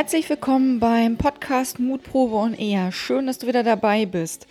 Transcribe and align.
Herzlich 0.00 0.30
willkommen 0.30 0.80
beim 0.80 1.18
Podcast 1.18 1.78
Mutprobe 1.78 2.36
und 2.36 2.58
eher. 2.58 2.90
Schön, 2.90 3.26
dass 3.26 3.36
du 3.36 3.46
wieder 3.46 3.62
dabei 3.62 4.06
bist. 4.06 4.46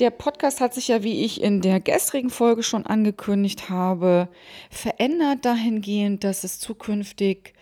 Der 0.00 0.10
Podcast 0.10 0.60
hat 0.60 0.74
sich 0.74 0.88
ja, 0.88 1.04
wie 1.04 1.24
ich 1.24 1.40
in 1.40 1.60
der 1.60 1.78
gestrigen 1.78 2.30
Folge 2.30 2.64
schon 2.64 2.84
angekündigt 2.84 3.70
habe, 3.70 4.26
verändert 4.70 5.44
dahingehend, 5.44 6.24
dass 6.24 6.42
es 6.42 6.58
zukünftig 6.58 7.54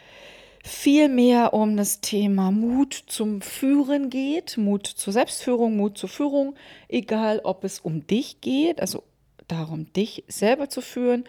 viel 0.65 1.11
mehr 1.11 1.53
um 1.53 1.77
das 1.77 2.01
Thema 2.01 2.51
Mut 2.53 2.95
zum 2.95 3.43
Führen 3.43 4.09
geht, 4.09 4.57
Mut 4.57 4.87
zur 4.87 5.13
Selbstführung, 5.13 5.77
Mut 5.77 5.99
zur 5.99 6.09
Führung, 6.09 6.55
egal 6.89 7.43
ob 7.45 7.65
es 7.65 7.81
um 7.81 8.07
dich 8.07 8.41
geht, 8.41 8.81
also 8.81 9.03
darum, 9.47 9.93
dich 9.93 10.25
selber 10.29 10.71
zu 10.71 10.81
führen 10.81 11.25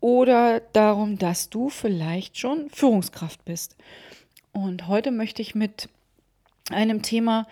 oder 0.00 0.58
darum, 0.72 1.18
dass 1.18 1.50
du 1.50 1.68
vielleicht 1.68 2.36
schon 2.36 2.68
Führungskraft 2.68 3.44
bist. 3.44 3.76
Und 4.56 4.88
heute 4.88 5.10
möchte 5.10 5.42
ich 5.42 5.54
mit 5.54 5.90
einem 6.70 7.02
Thema 7.02 7.46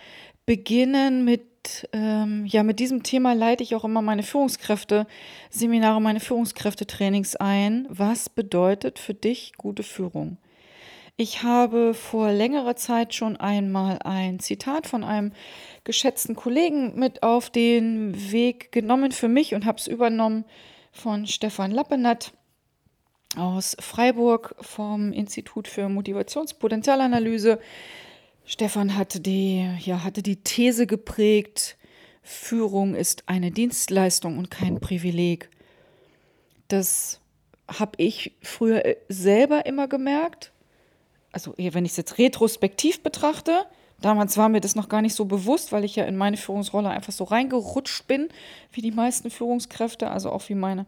beginnen, 0.47 1.23
mit, 1.27 1.87
ähm, 1.93 2.47
ja, 2.47 2.63
mit 2.63 2.81
diesem 2.81 3.03
Thema 3.03 3.35
leite 3.35 3.63
ich 3.63 3.75
auch 3.75 3.85
immer 3.85 4.01
meine 4.01 4.23
Führungskräfte, 4.23 5.07
Seminare, 5.51 6.01
meine 6.01 6.21
Führungskräftetrainings 6.21 7.37
ein. 7.37 7.87
Was 7.91 8.31
bedeutet 8.31 8.99
für 8.99 9.13
dich 9.13 9.53
gute 9.59 9.83
Führung? 9.83 10.39
Ich 11.19 11.43
habe 11.43 11.93
vor 11.93 12.33
längerer 12.33 12.75
Zeit 12.75 13.13
schon 13.13 13.37
einmal 13.37 13.99
ein 14.03 14.41
Zitat 14.41 14.87
von 14.87 15.05
einem 15.05 15.33
geschätzten 15.85 16.35
Kollegen 16.35 16.99
mit 16.99 17.23
auf 17.23 17.51
den 17.51 18.33
Weg 18.33 18.73
genommen 18.73 19.13
für 19.13 19.29
mich 19.29 19.55
und 19.55 19.67
habe 19.67 19.77
es 19.77 19.89
übernommen 19.89 20.47
von 20.91 21.27
Stefan 21.27 21.71
Lappenat 21.71 22.33
aus 23.37 23.77
Freiburg 23.81 24.55
vom 24.61 25.13
Institut 25.13 25.69
für 25.69 25.89
Motivationspotenzialanalyse. 25.89 27.59
Stefan 28.45 28.97
hatte 28.97 29.21
die, 29.21 29.69
ja, 29.81 30.05
hatte 30.05 30.23
die 30.23 30.37
These 30.37 30.87
geprägt, 30.87 31.77
Führung 32.23 32.95
ist 32.95 33.25
eine 33.27 33.51
Dienstleistung 33.51 34.39
und 34.39 34.51
kein 34.51 34.81
Privileg. 34.81 35.51
Das 36.69 37.21
habe 37.69 37.93
ich 37.99 38.33
früher 38.43 38.83
selber 39.09 39.67
immer 39.67 39.89
gemerkt. 39.89 40.53
Also 41.33 41.55
wenn 41.57 41.85
ich 41.85 41.93
es 41.93 41.97
jetzt 41.97 42.19
retrospektiv 42.19 43.03
betrachte, 43.03 43.67
damals 44.01 44.37
war 44.37 44.49
mir 44.49 44.61
das 44.61 44.75
noch 44.75 44.89
gar 44.89 45.03
nicht 45.03 45.15
so 45.15 45.25
bewusst, 45.25 45.73
weil 45.73 45.85
ich 45.85 45.97
ja 45.97 46.05
in 46.05 46.17
meine 46.17 46.37
Führungsrolle 46.37 46.89
einfach 46.89 47.13
so 47.13 47.25
reingerutscht 47.25 48.07
bin, 48.07 48.29
wie 48.73 48.81
die 48.81 48.91
meisten 48.91 49.31
Führungskräfte, 49.31 50.11
also 50.11 50.31
auch 50.31 50.49
wie 50.49 50.55
meine 50.55 50.87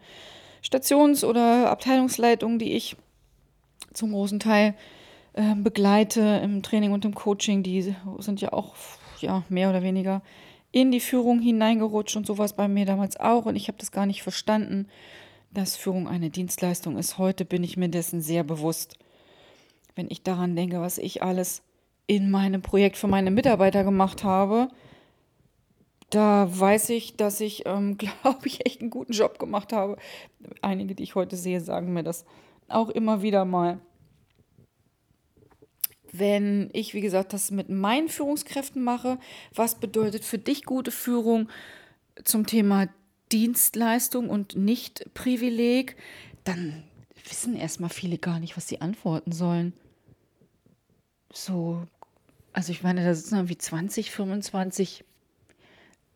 Stations- 0.63 1.25
oder 1.25 1.71
Abteilungsleitungen, 1.71 2.59
die 2.59 2.73
ich 2.73 2.97
zum 3.93 4.13
großen 4.13 4.41
Teil 4.41 4.75
äh, 5.35 5.55
begleite 5.55 6.41
im 6.43 6.63
Training 6.63 6.93
und 6.93 7.05
im 7.05 7.15
Coaching, 7.15 7.63
die 7.63 7.95
sind 8.19 8.41
ja 8.41 8.53
auch 8.53 8.75
ja, 9.21 9.43
mehr 9.49 9.71
oder 9.71 9.83
weniger 9.83 10.23
in 10.73 10.91
die 10.91 11.01
Führung 11.01 11.41
hineingerutscht 11.41 12.17
und 12.17 12.27
sowas 12.27 12.55
bei 12.55 12.69
mir 12.69 12.85
damals 12.85 13.19
auch. 13.19 13.47
Und 13.47 13.57
ich 13.57 13.69
habe 13.69 13.79
das 13.79 13.93
gar 13.93 14.07
nicht 14.07 14.23
verstanden, 14.23 14.89
dass 15.53 15.77
Führung 15.77 16.07
eine 16.09 16.31
Dienstleistung 16.31 16.99
ist. 16.99 17.19
Heute 17.19 17.45
bin 17.45 17.65
ich 17.65 17.77
mir 17.77 17.89
dessen 17.89 18.21
sehr 18.21 18.45
bewusst. 18.45 18.99
Wenn 19.95 20.11
ich 20.11 20.23
daran 20.23 20.55
denke, 20.55 20.81
was 20.81 20.99
ich 20.99 21.23
alles 21.23 21.63
in 22.07 22.31
meinem 22.31 22.63
Projekt 22.63 22.97
für 22.97 23.09
meine 23.09 23.31
Mitarbeiter 23.31 23.85
gemacht 23.85 24.23
habe, 24.23 24.69
da 26.11 26.49
weiß 26.49 26.91
ich, 26.91 27.17
dass 27.17 27.41
ich, 27.41 27.67
ähm, 27.67 27.99
glaube 27.99 28.47
ich, 28.47 28.67
echt 28.67 28.81
einen 28.81 28.91
guten 28.91 29.13
Job 29.13 29.39
gemacht 29.39 29.73
habe. 29.73 29.97
Einige, 30.63 30.95
die 30.95 31.03
ich 31.03 31.15
heute 31.15 31.37
sehe, 31.37 31.61
sagen 31.61 31.93
mir 31.93 32.03
das 32.03 32.25
auch 32.69 32.89
immer 32.91 33.23
wieder 33.23 33.45
mal. 33.45 33.81
Wenn 36.13 36.71
ich, 36.73 36.95
wie 36.95 37.01
gesagt, 37.01 37.33
das 37.33 37.51
mit 37.51 37.69
meinen 37.69 38.09
Führungskräften 38.09 38.83
mache, 38.83 39.19
was 39.55 39.75
bedeutet 39.75 40.25
für 40.25 40.39
dich 40.39 40.65
gute 40.65 40.91
Führung 40.91 41.49
zum 42.25 42.47
Thema 42.47 42.89
Dienstleistung 43.33 44.31
und 44.31 44.57
nicht 44.57 45.13
Privileg, 45.15 45.97
dann 46.45 46.85
wissen 47.29 47.57
erstmal 47.57 47.91
viele 47.91 48.19
gar 48.19 48.41
nicht, 48.41 48.57
was 48.57 48.69
sie 48.69 48.81
antworten 48.81 49.33
sollen. 49.33 49.73
So, 51.33 51.83
also 52.53 52.73
ich 52.73 52.83
meine, 52.83 53.05
da 53.05 53.15
sitzen 53.15 53.35
irgendwie 53.35 53.59
20, 53.59 54.11
25 54.11 55.05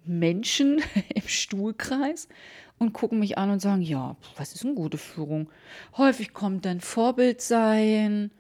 Menschen 0.05 0.83
im 1.15 1.27
Stuhlkreis 1.27 2.29
und 2.79 2.93
gucken 2.93 3.19
mich 3.19 3.39
an 3.39 3.51
und 3.51 3.61
sagen, 3.61 3.83
ja, 3.83 4.17
was 4.37 4.55
ist 4.55 4.65
eine 4.65 4.75
gute 4.75 4.99
Führung? 4.99 5.51
Häufig 5.97 6.33
kommt 6.33 6.65
dann 6.65 6.81
Vorbild 6.81 7.41
sein, 7.43 8.31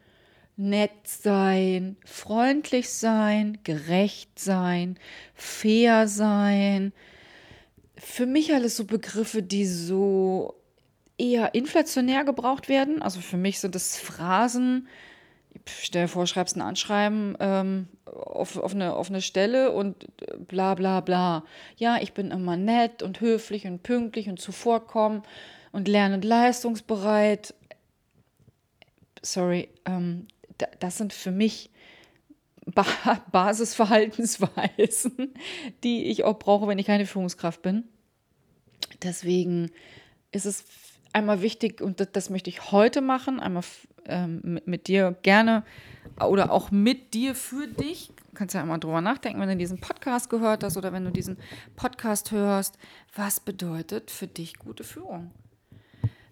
nett 0.56 0.90
sein, 1.04 1.96
freundlich 2.04 2.90
sein, 2.90 3.58
gerecht 3.64 4.38
sein, 4.38 4.98
fair 5.34 6.08
sein. 6.08 6.92
Für 7.96 8.26
mich 8.26 8.54
alles 8.54 8.76
so 8.76 8.84
Begriffe, 8.84 9.42
die 9.42 9.66
so 9.66 10.54
eher 11.18 11.54
inflationär 11.54 12.24
gebraucht 12.24 12.68
werden. 12.68 13.02
Also 13.02 13.20
für 13.20 13.36
mich 13.36 13.60
sind 13.60 13.74
das 13.74 13.98
Phrasen, 13.98 14.88
stell 15.66 16.04
dir 16.04 16.08
vor, 16.08 16.26
schreibst 16.26 16.56
ein 16.56 16.62
Anschreiben 16.62 17.36
ähm, 17.40 17.88
auf, 18.04 18.56
auf, 18.56 18.74
eine, 18.74 18.94
auf 18.94 19.08
eine 19.08 19.22
Stelle 19.22 19.72
und 19.72 20.04
äh, 20.22 20.36
bla 20.38 20.74
bla 20.74 21.00
bla. 21.00 21.44
Ja, 21.76 21.98
ich 22.00 22.12
bin 22.12 22.30
immer 22.30 22.56
nett 22.56 23.02
und 23.02 23.20
höflich 23.20 23.66
und 23.66 23.82
pünktlich 23.82 24.28
und 24.28 24.40
zuvorkommen 24.40 25.22
und 25.72 25.88
lernend 25.88 26.24
leistungsbereit. 26.24 27.54
Sorry, 29.22 29.68
ähm, 29.84 30.28
das 30.78 30.98
sind 30.98 31.12
für 31.12 31.30
mich 31.30 31.70
ba 32.66 32.84
Basisverhaltensweisen, 33.32 35.34
die 35.84 36.04
ich 36.04 36.24
auch 36.24 36.38
brauche, 36.38 36.68
wenn 36.68 36.78
ich 36.78 36.86
keine 36.86 37.06
Führungskraft 37.06 37.62
bin. 37.62 37.84
Deswegen 39.02 39.70
ist 40.32 40.46
es 40.46 40.64
einmal 41.12 41.42
wichtig, 41.42 41.80
und 41.80 42.00
das, 42.00 42.08
das 42.12 42.30
möchte 42.30 42.50
ich 42.50 42.72
heute 42.72 43.00
machen, 43.00 43.40
einmal 43.40 43.64
ähm, 44.06 44.40
mit, 44.42 44.66
mit, 44.66 44.88
dir 44.88 45.16
gerne 45.22 45.64
oder 46.20 46.50
auch 46.50 46.70
mit 46.70 47.14
dir 47.14 47.34
für 47.34 47.66
dich. 47.66 48.08
Du 48.08 48.34
kannst 48.34 48.54
ja 48.54 48.62
einmal 48.62 48.78
drüber 48.80 49.00
nachdenken, 49.00 49.40
wenn 49.40 49.48
du 49.48 49.56
diesen 49.56 49.80
Podcast 49.80 50.30
gehört 50.30 50.64
hast 50.64 50.76
oder 50.76 50.92
wenn 50.92 51.04
du 51.04 51.10
diesen 51.10 51.38
Podcast 51.76 52.30
hörst. 52.32 52.78
Was 53.14 53.40
bedeutet 53.40 54.10
für 54.10 54.26
dich 54.26 54.58
gute 54.58 54.84
Führung? 54.84 55.30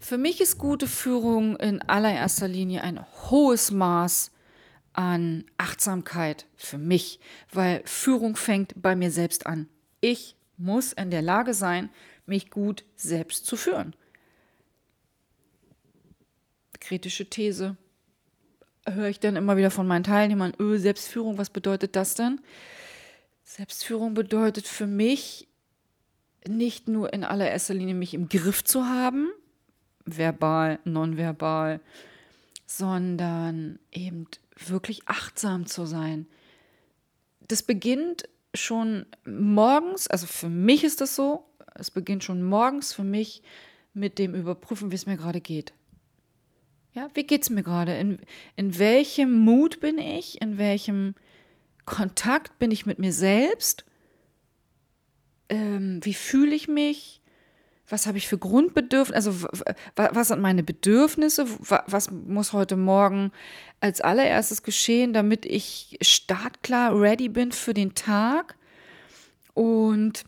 Für 0.00 0.18
mich 0.18 0.40
ist 0.40 0.58
gute 0.58 0.86
Führung 0.86 1.56
in 1.56 1.82
allererster 1.82 2.48
Linie 2.48 2.82
ein 2.82 3.04
hohes 3.30 3.70
Maß 3.70 4.30
an 4.92 5.44
Achtsamkeit 5.58 6.46
für 6.56 6.78
mich, 6.78 7.20
weil 7.52 7.82
Führung 7.84 8.36
fängt 8.36 8.80
bei 8.80 8.96
mir 8.96 9.10
selbst 9.10 9.46
an. 9.46 9.68
Ich 10.00 10.36
muss 10.56 10.92
in 10.92 11.10
der 11.10 11.22
Lage 11.22 11.54
sein, 11.54 11.90
mich 12.26 12.50
gut 12.50 12.84
selbst 12.96 13.46
zu 13.46 13.56
führen 13.56 13.94
kritische 16.81 17.28
These 17.28 17.77
höre 18.87 19.09
ich 19.09 19.21
dann 19.21 19.37
immer 19.37 19.56
wieder 19.56 19.71
von 19.71 19.87
meinen 19.87 20.05
Teilnehmern, 20.05 20.55
öh, 20.59 20.78
Selbstführung, 20.78 21.39
was 21.39 21.50
bedeutet 21.50 21.97
das 21.97 22.15
denn? 22.15 22.41
Selbstführung 23.44 24.15
bedeutet 24.15 24.66
für 24.66 24.87
mich 24.87 25.49
nicht 26.47 26.89
nur 26.89 27.12
in 27.12 27.25
allererster 27.25 27.75
Linie 27.75 27.94
mich 27.94 28.15
im 28.15 28.28
Griff 28.28 28.65
zu 28.65 28.84
haben, 28.84 29.28
verbal, 30.05 30.78
nonverbal, 30.84 31.81
sondern 32.66 33.78
eben 33.93 34.27
wirklich 34.66 35.03
achtsam 35.06 35.66
zu 35.66 35.87
sein. 35.87 36.27
Das 37.41 37.62
beginnt 37.62 38.28
schon 38.55 39.06
morgens, 39.25 40.09
also 40.09 40.27
für 40.27 40.49
mich 40.49 40.84
ist 40.84 41.00
das 41.00 41.15
so, 41.16 41.45
es 41.75 41.91
beginnt 41.91 42.25
schon 42.25 42.43
morgens 42.43 42.92
für 42.92 43.04
mich 43.04 43.42
mit 43.95 44.19
dem 44.19 44.34
Überprüfen, 44.34 44.91
wie 44.91 44.97
es 44.97 45.07
mir 45.07 45.16
gerade 45.16 45.41
geht. 45.41 45.72
Ja, 46.92 47.08
wie 47.14 47.26
es 47.28 47.50
mir 47.50 47.62
gerade? 47.62 47.96
In, 47.96 48.18
in 48.56 48.78
welchem 48.78 49.32
Mut 49.32 49.80
bin 49.80 49.98
ich? 49.98 50.40
In 50.40 50.58
welchem 50.58 51.14
Kontakt 51.84 52.58
bin 52.58 52.70
ich 52.70 52.86
mit 52.86 52.98
mir 52.98 53.12
selbst? 53.12 53.84
Ähm, 55.48 56.00
wie 56.02 56.14
fühle 56.14 56.54
ich 56.54 56.68
mich? 56.68 57.20
Was 57.88 58.06
habe 58.06 58.18
ich 58.18 58.28
für 58.28 58.36
Grundbedürfnisse? 58.36 59.16
Also, 59.16 59.48
was 59.94 60.28
sind 60.28 60.42
meine 60.42 60.62
Bedürfnisse? 60.62 61.46
Was 61.86 62.10
muss 62.10 62.52
heute 62.52 62.76
Morgen 62.76 63.32
als 63.80 64.02
allererstes 64.02 64.62
geschehen, 64.62 65.14
damit 65.14 65.46
ich 65.46 65.98
startklar 66.02 67.00
ready 67.00 67.30
bin 67.30 67.52
für 67.52 67.72
den 67.72 67.94
Tag? 67.94 68.56
Und 69.54 70.24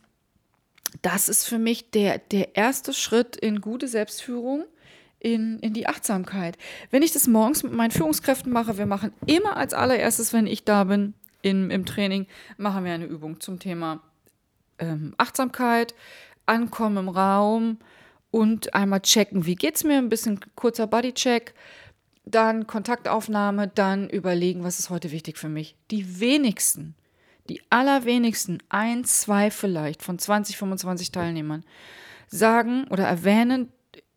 das 1.03 1.29
ist 1.29 1.47
für 1.47 1.59
mich 1.59 1.91
der, 1.91 2.19
der 2.19 2.57
erste 2.57 2.95
Schritt 2.95 3.37
in 3.37 3.61
gute 3.61 3.89
Selbstführung 3.89 4.65
in, 5.21 5.59
in 5.61 5.75
die 5.75 5.87
Achtsamkeit. 5.87 6.59
Wenn 6.91 7.03
ich 7.03 7.13
das 7.13 7.29
morgens 7.29 7.63
mit 7.63 7.73
meinen 7.73 7.91
Führungskräften 7.91 8.53
mache, 8.53 8.79
wir 8.79 8.87
machen 8.87 9.13
immer 9.27 9.57
als 9.57 9.75
allererstes, 9.75 10.33
wenn 10.33 10.47
ich 10.47 10.65
da 10.65 10.85
bin 10.85 11.15
im, 11.43 11.71
im 11.71 11.87
Training, 11.87 12.27
machen 12.57 12.85
wir 12.85 12.93
eine 12.93 13.05
Übung 13.05 13.41
zum 13.41 13.59
Thema 13.59 14.01
ähm, 14.79 15.15
Achtsamkeit, 15.19 15.95
Ankommen 16.47 16.97
im 16.97 17.09
Raum 17.09 17.79
und 18.31 18.75
einmal 18.75 19.01
checken, 19.01 19.47
wie 19.47 19.55
geht 19.55 19.77
es 19.77 19.85
mir, 19.85 19.99
ein 19.99 20.09
bisschen 20.09 20.41
kurzer 20.57 20.87
Bodycheck. 20.87 21.55
dann 22.25 22.67
Kontaktaufnahme, 22.67 23.69
dann 23.69 24.09
überlegen, 24.09 24.65
was 24.65 24.79
ist 24.79 24.91
heute 24.91 25.11
wichtig 25.11 25.37
für 25.37 25.49
mich. 25.49 25.75
Die 25.91 26.21
wenigsten, 26.21 26.95
die 27.49 27.61
allerwenigsten, 27.71 28.63
ein, 28.69 29.05
zwei 29.05 29.51
vielleicht 29.51 30.03
von 30.03 30.19
20, 30.19 30.57
25 30.57 31.13
Teilnehmern, 31.13 31.65
sagen 32.29 32.87
oder 32.89 33.05
erwähnen 33.05 33.73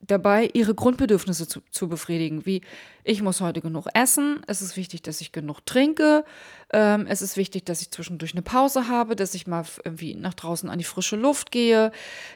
dabei, 0.07 0.49
ihre 0.53 0.75
Grundbedürfnisse 0.75 1.47
zu, 1.47 1.61
zu, 1.71 1.87
befriedigen, 1.87 2.45
wie 2.45 2.61
ich 3.03 3.21
muss 3.21 3.41
heute 3.41 3.61
genug 3.61 3.87
essen, 3.93 4.41
es 4.47 4.61
ist 4.61 4.77
wichtig, 4.77 5.01
dass 5.01 5.21
ich 5.21 5.31
genug 5.31 5.65
trinke, 5.65 6.25
ähm, 6.71 7.05
es 7.07 7.21
ist 7.21 7.37
wichtig, 7.37 7.65
dass 7.65 7.81
ich 7.81 7.91
zwischendurch 7.91 8.33
eine 8.33 8.41
Pause 8.41 8.87
habe, 8.87 9.15
dass 9.15 9.33
ich 9.35 9.47
mal 9.47 9.65
irgendwie 9.83 10.15
nach 10.15 10.33
draußen 10.33 10.69
an 10.69 10.77
die 10.77 10.83
frische 10.83 11.15
Luft 11.15 11.51
gehe, 11.51 11.91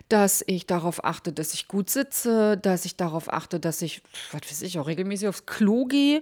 dass 0.09 0.43
ich 0.47 0.65
darauf 0.65 1.03
achte, 1.03 1.31
dass 1.33 1.53
ich 1.53 1.67
gut 1.67 1.89
sitze, 1.89 2.57
dass 2.57 2.85
ich 2.85 2.95
darauf 2.95 3.31
achte, 3.31 3.59
dass 3.59 3.81
ich, 3.81 4.01
was 4.31 4.41
weiß 4.41 4.61
ich, 4.63 4.79
auch 4.79 4.87
regelmäßig 4.87 5.27
aufs 5.27 5.45
Klo 5.45 5.85
gehe. 5.85 6.21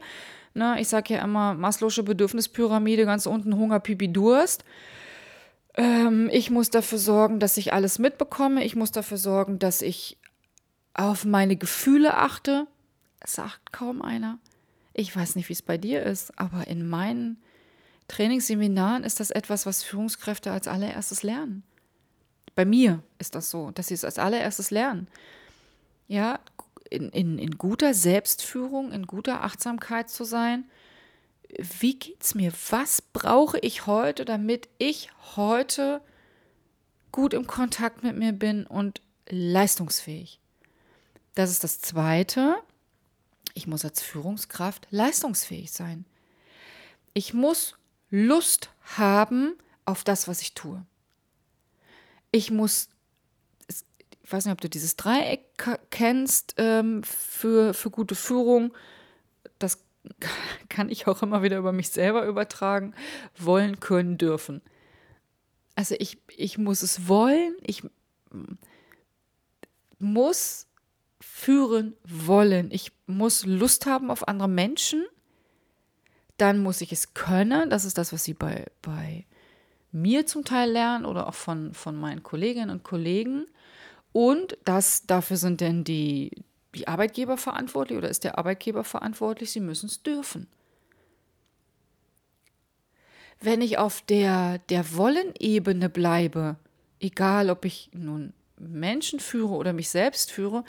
Na, 0.54 0.80
ich 0.80 0.88
sage 0.88 1.16
ja 1.16 1.24
immer, 1.24 1.54
Maslow'sche 1.54 2.04
Bedürfnispyramide, 2.04 3.06
ganz 3.06 3.26
unten 3.26 3.58
Hunger, 3.58 3.80
Pipi, 3.80 4.12
Durst. 4.12 4.64
Ähm, 5.76 6.30
ich 6.32 6.50
muss 6.50 6.70
dafür 6.70 6.98
sorgen, 6.98 7.40
dass 7.40 7.58
ich 7.58 7.74
alles 7.74 8.00
mitbekomme. 8.00 8.64
Ich 8.64 8.76
muss 8.76 8.92
dafür 8.92 9.18
sorgen, 9.18 9.60
dass 9.60 9.82
ich 9.82 10.18
auf 10.96 11.26
meine 11.26 11.58
Gefühle 11.58 12.18
achte, 12.18 12.68
sagt 13.24 13.72
kaum 13.72 14.02
einer. 14.02 14.40
Ich 14.94 15.14
weiß 15.16 15.36
nicht, 15.36 15.50
wie 15.50 15.54
es 15.54 15.62
bei 15.62 15.78
dir 15.78 16.02
ist, 16.04 16.40
aber 16.40 16.68
in 16.68 16.88
meinen 16.88 17.38
Trainingsseminaren 18.08 19.04
ist 19.04 19.20
das 19.20 19.30
etwas, 19.30 19.66
was 19.66 19.84
Führungskräfte 19.84 20.52
als 20.52 20.68
allererstes 20.68 21.22
lernen. 21.22 21.64
Bei 22.56 22.64
mir 22.64 23.04
ist 23.20 23.36
das 23.36 23.50
so, 23.52 23.72
dass 23.72 23.88
sie 23.88 23.94
es 23.94 24.06
als 24.06 24.18
allererstes 24.18 24.72
lernen. 24.72 25.08
Ja, 26.08 26.40
in, 26.90 27.10
in, 27.10 27.38
in 27.40 27.58
guter 27.58 27.94
Selbstführung, 27.94 28.92
in 28.94 29.06
guter 29.06 29.44
Achtsamkeit 29.44 30.10
zu 30.10 30.24
sein. 30.24 30.66
Wie 31.80 32.00
geht's 32.00 32.36
mir? 32.36 32.54
Was 32.70 33.02
brauche 33.02 33.60
ich 33.60 33.86
heute, 33.88 34.24
damit 34.24 34.70
ich 34.78 35.10
heute 35.36 36.00
gut 37.12 37.34
im 37.34 37.48
Kontakt 37.48 38.04
mit 38.04 38.16
mir 38.16 38.32
bin 38.32 38.66
und 38.66 39.02
leistungsfähig? 39.28 40.40
Das 41.36 41.52
ist 41.52 41.64
das 41.64 41.80
Zweite. 41.80 42.56
Ich 43.54 43.68
muss 43.68 43.86
als 43.86 44.02
Führungskraft 44.02 44.88
leistungsfähig 44.90 45.72
sein. 45.72 46.06
Ich 47.14 47.34
muss 47.34 47.76
Lust 48.10 48.70
haben 48.98 49.56
auf 49.86 50.04
das, 50.04 50.28
was 50.28 50.42
ich 50.42 50.54
tue. 50.54 50.86
Ich 52.32 52.52
muss, 52.52 52.90
ich 53.68 54.32
weiß 54.32 54.46
nicht, 54.46 54.54
ob 54.54 54.62
du 54.62 54.70
dieses 54.70 54.96
Dreieck 54.96 55.42
kennst 55.90 56.56
ähm, 56.58 57.04
für, 57.04 57.74
für 57.74 57.90
gute 57.90 58.16
Führung. 58.16 58.74
Das 59.60 59.84
kann 60.70 60.90
ich 60.90 61.08
auch 61.08 61.22
immer 61.22 61.44
wieder 61.44 61.58
über 61.58 61.72
mich 61.72 61.90
selber 61.90 62.26
übertragen. 62.26 62.94
Wollen, 63.38 63.80
können, 63.80 64.18
dürfen. 64.18 64.62
Also 65.76 65.96
ich, 66.00 66.18
ich 66.36 66.58
muss 66.58 66.82
es 66.82 67.08
wollen, 67.08 67.56
ich 67.62 67.84
muss 70.00 70.68
führen 71.22 71.96
wollen. 72.04 72.70
Ich 72.72 72.92
muss 73.08 73.46
Lust 73.46 73.86
haben 73.86 74.12
auf 74.12 74.28
andere 74.28 74.50
Menschen. 74.50 75.06
Dann 76.38 76.62
muss 76.62 76.82
ich 76.82 76.92
es 76.92 77.14
können. 77.14 77.70
Das 77.70 77.86
ist 77.86 77.98
das, 77.98 78.12
was 78.12 78.24
sie 78.24 78.34
bei, 78.34 78.66
bei 78.82 79.26
mir 79.92 80.26
zum 80.26 80.44
Teil 80.44 80.72
lernen 80.72 81.06
oder 81.06 81.28
auch 81.28 81.34
von, 81.34 81.74
von 81.74 81.96
meinen 81.96 82.24
Kolleginnen 82.24 82.70
und 82.70 82.84
Kollegen. 82.84 83.46
Und 84.12 84.58
das, 84.66 85.06
dafür 85.06 85.38
sind 85.38 85.62
denn 85.62 85.84
die, 85.84 86.32
die 86.76 86.88
Arbeitgeber 86.88 87.38
verantwortlich 87.38 87.98
oder 87.98 88.10
ist 88.10 88.24
der 88.24 88.38
Arbeitgeber 88.38 88.84
verantwortlich? 88.84 89.52
Sie 89.52 89.62
müssen 89.62 89.88
es 89.88 90.04
dürfen. 90.04 90.48
Wenn 93.40 93.62
ich 93.62 93.78
auf 93.78 94.02
der, 94.02 94.60
der 94.70 94.96
Wollen-Ebene 94.96 95.90
bleibe, 95.90 96.58
egal 97.00 97.50
ob 97.50 97.66
ich 97.66 97.90
nun 97.94 98.34
Menschen 98.58 99.20
führe 99.20 99.54
oder 99.54 99.74
mich 99.74 99.90
selbst 99.90 100.32
führe, 100.32 100.64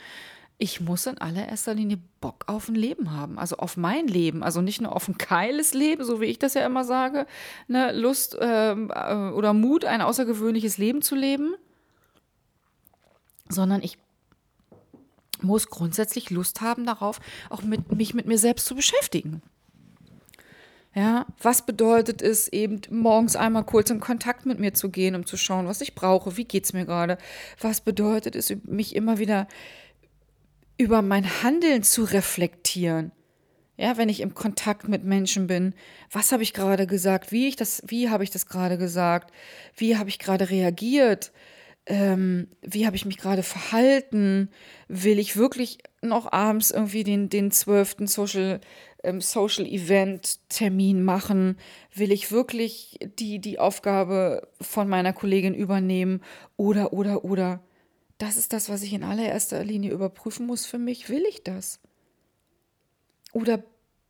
ich 0.59 0.81
muss 0.81 1.05
in 1.05 1.19
allererster 1.19 1.75
Linie 1.75 1.99
Bock 2.19 2.45
auf 2.47 2.67
ein 2.67 2.75
Leben 2.75 3.11
haben, 3.11 3.37
also 3.37 3.57
auf 3.57 3.77
mein 3.77 4.07
Leben, 4.07 4.43
also 4.43 4.61
nicht 4.61 4.81
nur 4.81 4.95
auf 4.95 5.07
ein 5.07 5.17
geiles 5.17 5.73
Leben, 5.73 6.03
so 6.03 6.19
wie 6.19 6.25
ich 6.25 6.39
das 6.39 6.55
ja 6.55 6.65
immer 6.65 6.83
sage, 6.83 7.27
ne, 7.67 7.91
Lust 7.91 8.35
ähm, 8.39 8.91
äh, 8.93 9.29
oder 9.31 9.53
Mut, 9.53 9.85
ein 9.85 10.01
außergewöhnliches 10.01 10.79
Leben 10.79 11.03
zu 11.03 11.15
leben, 11.15 11.53
sondern 13.49 13.83
ich 13.83 13.99
muss 15.41 15.69
grundsätzlich 15.69 16.31
Lust 16.31 16.61
haben 16.61 16.87
darauf, 16.87 17.19
auch 17.51 17.61
mit, 17.61 17.91
mich 17.91 18.15
mit 18.15 18.25
mir 18.25 18.39
selbst 18.39 18.65
zu 18.65 18.73
beschäftigen. 18.73 19.43
Ja, 20.95 21.27
was 21.39 21.63
bedeutet 21.63 22.23
es 22.23 22.47
eben 22.47 22.81
morgens 22.89 23.35
einmal 23.35 23.63
kurz 23.63 23.91
in 23.91 23.99
Kontakt 23.99 24.47
mit 24.47 24.59
mir 24.59 24.73
zu 24.73 24.89
gehen, 24.89 25.13
um 25.13 25.27
zu 25.27 25.37
schauen, 25.37 25.67
was 25.67 25.81
ich 25.81 25.93
brauche, 25.93 26.37
wie 26.37 26.45
geht 26.45 26.65
es 26.65 26.73
mir 26.73 26.85
gerade? 26.85 27.19
Was 27.61 27.81
bedeutet 27.81 28.35
es, 28.35 28.51
mich 28.63 28.95
immer 28.95 29.19
wieder 29.19 29.47
über 30.77 31.01
mein 31.01 31.43
Handeln 31.43 31.83
zu 31.83 32.03
reflektieren. 32.03 33.11
Ja, 33.77 33.97
wenn 33.97 34.09
ich 34.09 34.21
im 34.21 34.33
Kontakt 34.33 34.87
mit 34.87 35.03
Menschen 35.03 35.45
bin, 35.45 35.75
was 36.11 36.31
habe 36.31 36.41
ich 36.41 36.53
gerade 36.53 36.87
gesagt, 36.87 37.31
wie 37.31 37.47
ich 37.47 37.55
das, 37.55 37.83
wie 37.85 38.09
habe 38.09 38.23
ich 38.23 38.31
das 38.31 38.47
gerade 38.47 38.77
gesagt, 38.77 39.31
wie 39.75 39.97
habe 39.97 40.09
ich 40.09 40.17
gerade 40.17 40.49
reagiert, 40.49 41.31
ähm, 41.85 42.47
wie 42.61 42.85
habe 42.85 42.95
ich 42.95 43.05
mich 43.05 43.17
gerade 43.17 43.43
verhalten, 43.43 44.49
will 44.87 45.19
ich 45.19 45.37
wirklich 45.37 45.77
noch 46.01 46.31
abends 46.31 46.71
irgendwie 46.71 47.03
den, 47.03 47.29
den 47.29 47.51
12. 47.51 47.97
Social, 48.05 48.61
ähm, 49.03 49.21
Social 49.21 49.65
Event 49.65 50.39
Termin 50.49 51.03
machen, 51.03 51.57
will 51.93 52.11
ich 52.11 52.31
wirklich 52.31 52.99
die, 53.19 53.39
die 53.39 53.59
Aufgabe 53.59 54.47
von 54.59 54.89
meiner 54.89 55.13
Kollegin 55.13 55.53
übernehmen 55.53 56.21
oder, 56.57 56.93
oder, 56.93 57.23
oder. 57.23 57.61
Das 58.17 58.35
ist 58.35 58.53
das, 58.53 58.69
was 58.69 58.81
ich 58.81 58.93
in 58.93 59.03
allererster 59.03 59.63
Linie 59.63 59.91
überprüfen 59.91 60.47
muss 60.47 60.65
für 60.65 60.79
mich. 60.79 61.09
Will 61.09 61.23
ich 61.29 61.43
das? 61.43 61.79
Oder 63.31 63.63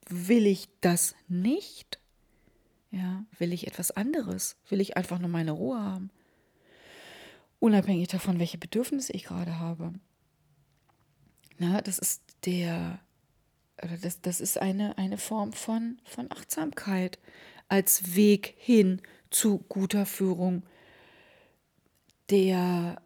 will 0.07 0.45
ich 0.47 0.69
das 0.79 1.15
nicht? 1.27 1.99
Ja, 2.91 3.25
will 3.37 3.51
ich 3.51 3.67
etwas 3.67 3.91
anderes? 3.91 4.55
Will 4.69 4.79
ich 4.79 4.95
einfach 4.95 5.19
nur 5.19 5.29
meine 5.29 5.51
Ruhe 5.51 5.79
haben? 5.79 6.09
Unabhängig 7.59 8.07
davon, 8.07 8.39
welche 8.39 8.57
Bedürfnisse 8.57 9.11
ich 9.13 9.25
gerade 9.25 9.59
habe. 9.59 9.93
Na, 11.57 11.81
das 11.81 11.99
ist 11.99 12.21
der, 12.45 12.99
oder 13.83 13.97
das, 13.97 14.21
das 14.21 14.39
ist 14.39 14.57
eine, 14.57 14.97
eine 14.97 15.17
Form 15.17 15.51
von, 15.53 15.99
von 16.05 16.31
Achtsamkeit 16.31 17.19
als 17.67 18.15
Weg 18.15 18.55
hin 18.57 19.01
zu 19.31 19.57
guter 19.57 20.05
Führung. 20.05 20.63
Der 22.29 23.01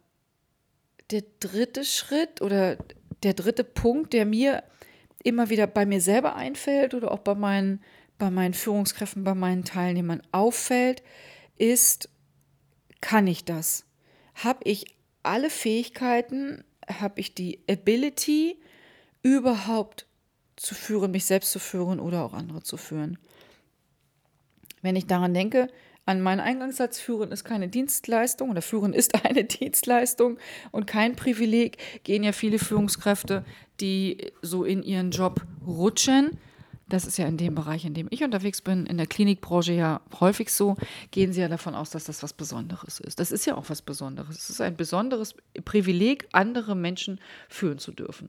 der 1.12 1.24
dritte 1.40 1.84
Schritt 1.84 2.40
oder 2.40 2.76
der 3.22 3.34
dritte 3.34 3.64
Punkt, 3.64 4.12
der 4.12 4.26
mir 4.26 4.64
immer 5.22 5.50
wieder 5.50 5.66
bei 5.66 5.86
mir 5.86 6.00
selber 6.00 6.34
einfällt 6.34 6.94
oder 6.94 7.12
auch 7.12 7.20
bei 7.20 7.34
meinen, 7.34 7.80
bei 8.18 8.30
meinen 8.30 8.54
Führungskräften, 8.54 9.24
bei 9.24 9.34
meinen 9.34 9.64
Teilnehmern 9.64 10.22
auffällt, 10.32 11.02
ist, 11.56 12.08
kann 13.00 13.26
ich 13.26 13.44
das? 13.44 13.84
Habe 14.34 14.60
ich 14.64 14.86
alle 15.22 15.50
Fähigkeiten, 15.50 16.64
habe 16.88 17.20
ich 17.20 17.34
die 17.34 17.60
Ability, 17.68 18.58
überhaupt 19.22 20.06
zu 20.56 20.74
führen, 20.74 21.12
mich 21.12 21.26
selbst 21.26 21.52
zu 21.52 21.60
führen 21.60 22.00
oder 22.00 22.24
auch 22.24 22.32
andere 22.32 22.62
zu 22.62 22.76
führen? 22.76 23.18
Wenn 24.80 24.96
ich 24.96 25.06
daran 25.06 25.32
denke, 25.34 25.68
an 26.04 26.20
meinen 26.20 26.40
Eingangssatz, 26.40 26.98
führen 26.98 27.30
ist 27.30 27.44
keine 27.44 27.68
Dienstleistung 27.68 28.50
oder 28.50 28.62
führen 28.62 28.92
ist 28.92 29.24
eine 29.24 29.44
Dienstleistung 29.44 30.38
und 30.70 30.86
kein 30.86 31.16
Privileg, 31.16 31.78
gehen 32.04 32.24
ja 32.24 32.32
viele 32.32 32.58
Führungskräfte, 32.58 33.44
die 33.80 34.32
so 34.42 34.64
in 34.64 34.82
ihren 34.82 35.10
Job 35.10 35.42
rutschen. 35.66 36.38
Das 36.88 37.06
ist 37.06 37.16
ja 37.16 37.26
in 37.26 37.38
dem 37.38 37.54
Bereich, 37.54 37.84
in 37.84 37.94
dem 37.94 38.08
ich 38.10 38.22
unterwegs 38.22 38.60
bin, 38.60 38.84
in 38.84 38.98
der 38.98 39.06
Klinikbranche 39.06 39.72
ja 39.72 40.02
häufig 40.20 40.52
so, 40.52 40.76
gehen 41.10 41.32
sie 41.32 41.40
ja 41.40 41.48
davon 41.48 41.74
aus, 41.74 41.90
dass 41.90 42.04
das 42.04 42.22
was 42.22 42.34
Besonderes 42.34 43.00
ist. 43.00 43.18
Das 43.18 43.32
ist 43.32 43.46
ja 43.46 43.56
auch 43.56 43.70
was 43.70 43.80
Besonderes. 43.80 44.36
Es 44.36 44.50
ist 44.50 44.60
ein 44.60 44.76
besonderes 44.76 45.34
Privileg, 45.64 46.28
andere 46.32 46.74
Menschen 46.74 47.20
führen 47.48 47.78
zu 47.78 47.92
dürfen. 47.92 48.28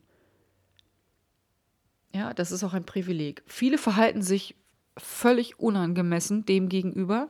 Ja, 2.16 2.34
das 2.34 2.52
ist 2.52 2.64
auch 2.64 2.74
ein 2.74 2.86
Privileg. 2.86 3.42
Viele 3.48 3.78
verhalten 3.78 4.22
sich 4.22 4.56
völlig 4.98 5.60
unangemessen 5.60 6.46
dem 6.46 6.70
gegenüber, 6.70 7.28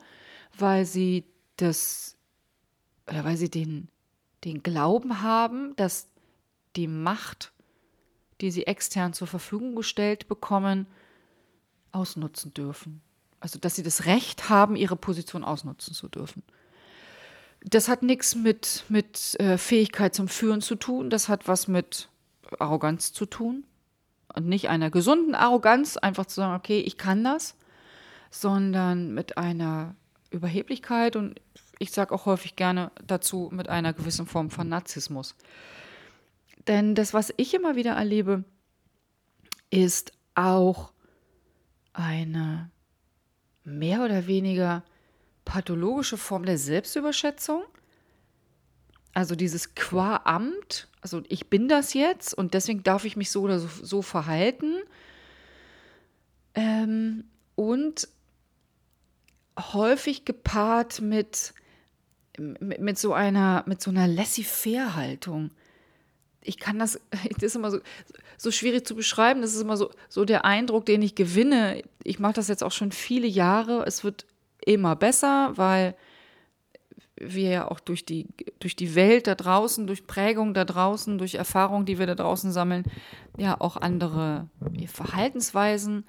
weil 0.58 0.84
sie 0.84 1.24
das 1.56 2.16
oder 3.08 3.24
weil 3.24 3.36
sie 3.36 3.50
den, 3.50 3.88
den 4.44 4.62
Glauben 4.62 5.22
haben, 5.22 5.76
dass 5.76 6.08
die 6.76 6.88
Macht, 6.88 7.52
die 8.40 8.50
sie 8.50 8.66
extern 8.66 9.12
zur 9.12 9.26
Verfügung 9.26 9.74
gestellt 9.74 10.28
bekommen, 10.28 10.86
ausnutzen 11.92 12.52
dürfen. 12.54 13.00
Also 13.40 13.58
dass 13.58 13.76
sie 13.76 13.82
das 13.82 14.06
Recht 14.06 14.48
haben, 14.48 14.74
ihre 14.74 14.96
Position 14.96 15.44
ausnutzen 15.44 15.94
zu 15.94 16.08
dürfen. 16.08 16.42
Das 17.60 17.88
hat 17.88 18.02
nichts 18.02 18.34
mit, 18.34 18.84
mit 18.88 19.38
äh, 19.40 19.56
Fähigkeit 19.56 20.14
zum 20.14 20.28
Führen 20.28 20.60
zu 20.60 20.74
tun, 20.74 21.08
das 21.08 21.28
hat 21.28 21.48
was 21.48 21.68
mit 21.68 22.08
Arroganz 22.58 23.12
zu 23.12 23.26
tun. 23.26 23.64
Und 24.34 24.48
nicht 24.48 24.68
einer 24.68 24.90
gesunden 24.90 25.34
Arroganz, 25.34 25.96
einfach 25.96 26.26
zu 26.26 26.36
sagen, 26.36 26.56
okay, 26.56 26.80
ich 26.80 26.98
kann 26.98 27.22
das, 27.22 27.54
sondern 28.30 29.14
mit 29.14 29.38
einer 29.38 29.94
Überheblichkeit 30.34 31.16
und 31.16 31.40
ich 31.78 31.90
sage 31.90 32.14
auch 32.14 32.26
häufig 32.26 32.56
gerne 32.56 32.90
dazu 33.06 33.50
mit 33.52 33.68
einer 33.68 33.92
gewissen 33.92 34.26
Form 34.26 34.50
von 34.50 34.68
Narzissmus. 34.68 35.34
Denn 36.66 36.94
das, 36.94 37.12
was 37.14 37.32
ich 37.36 37.54
immer 37.54 37.76
wieder 37.76 37.92
erlebe, 37.92 38.44
ist 39.70 40.12
auch 40.34 40.92
eine 41.92 42.70
mehr 43.64 44.04
oder 44.04 44.26
weniger 44.26 44.82
pathologische 45.44 46.16
Form 46.16 46.44
der 46.44 46.58
Selbstüberschätzung. 46.58 47.62
Also 49.12 49.36
dieses 49.36 49.74
qua 49.74 50.22
Amt, 50.24 50.88
also 51.00 51.22
ich 51.28 51.48
bin 51.48 51.68
das 51.68 51.94
jetzt 51.94 52.34
und 52.34 52.54
deswegen 52.54 52.82
darf 52.82 53.04
ich 53.04 53.16
mich 53.16 53.30
so 53.30 53.42
oder 53.42 53.60
so, 53.60 53.68
so 53.68 54.02
verhalten. 54.02 54.74
Ähm, 56.54 57.24
und 57.54 58.08
häufig 59.58 60.24
gepaart 60.24 61.00
mit, 61.00 61.54
mit, 62.38 62.80
mit, 62.80 62.98
so 62.98 63.12
einer, 63.12 63.64
so 63.78 63.90
einer 63.90 64.08
laissez-faire-Haltung. 64.08 65.50
Ich 66.42 66.58
kann 66.58 66.78
das, 66.78 67.00
das 67.34 67.42
ist 67.42 67.56
immer 67.56 67.70
so, 67.70 67.80
so 68.36 68.50
schwierig 68.50 68.86
zu 68.86 68.94
beschreiben. 68.94 69.42
Das 69.42 69.54
ist 69.54 69.60
immer 69.60 69.76
so, 69.76 69.90
so 70.08 70.24
der 70.24 70.44
Eindruck, 70.44 70.86
den 70.86 71.02
ich 71.02 71.14
gewinne. 71.14 71.82
Ich 72.02 72.18
mache 72.18 72.34
das 72.34 72.48
jetzt 72.48 72.64
auch 72.64 72.72
schon 72.72 72.92
viele 72.92 73.26
Jahre. 73.26 73.84
Es 73.86 74.04
wird 74.04 74.26
immer 74.64 74.96
besser, 74.96 75.52
weil 75.56 75.94
wir 77.16 77.50
ja 77.50 77.70
auch 77.70 77.80
durch 77.80 78.04
die, 78.04 78.26
durch 78.58 78.74
die 78.74 78.94
Welt 78.94 79.26
da 79.26 79.34
draußen, 79.34 79.86
durch 79.86 80.06
Prägung 80.06 80.52
da 80.52 80.64
draußen, 80.64 81.16
durch 81.18 81.36
Erfahrungen, 81.36 81.86
die 81.86 81.98
wir 81.98 82.06
da 82.06 82.16
draußen 82.16 82.50
sammeln, 82.52 82.84
ja 83.38 83.60
auch 83.60 83.76
andere 83.76 84.48
Verhaltensweisen 84.86 86.04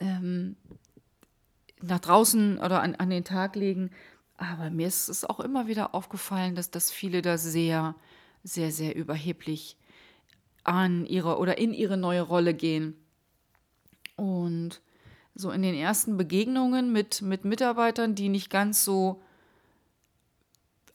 ähm, 0.00 0.56
nach 1.86 2.00
draußen 2.00 2.58
oder 2.58 2.82
an, 2.82 2.94
an 2.96 3.10
den 3.10 3.24
Tag 3.24 3.56
legen. 3.56 3.90
Aber 4.36 4.70
mir 4.70 4.86
ist 4.86 5.08
es 5.08 5.24
auch 5.24 5.40
immer 5.40 5.66
wieder 5.66 5.94
aufgefallen, 5.94 6.54
dass, 6.54 6.70
dass 6.70 6.90
viele 6.90 7.22
da 7.22 7.38
sehr, 7.38 7.94
sehr, 8.42 8.72
sehr 8.72 8.96
überheblich 8.96 9.76
an 10.64 11.06
ihre 11.06 11.38
oder 11.38 11.58
in 11.58 11.72
ihre 11.72 11.96
neue 11.96 12.22
Rolle 12.22 12.54
gehen. 12.54 12.96
Und 14.16 14.80
so 15.34 15.50
in 15.50 15.62
den 15.62 15.74
ersten 15.74 16.16
Begegnungen 16.16 16.92
mit, 16.92 17.22
mit 17.22 17.44
Mitarbeitern, 17.44 18.14
die 18.14 18.28
nicht 18.28 18.50
ganz 18.50 18.84
so 18.84 19.22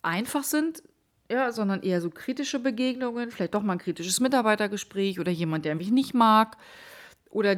einfach 0.01 0.43
sind, 0.43 0.83
ja, 1.29 1.51
sondern 1.51 1.83
eher 1.83 2.01
so 2.01 2.09
kritische 2.09 2.59
Begegnungen, 2.59 3.29
vielleicht 3.29 3.53
doch 3.53 3.61
mal 3.61 3.73
ein 3.73 3.79
kritisches 3.79 4.19
Mitarbeitergespräch 4.19 5.19
oder 5.19 5.31
jemand, 5.31 5.65
der 5.65 5.75
mich 5.75 5.91
nicht 5.91 6.13
mag 6.13 6.57
oder 7.29 7.57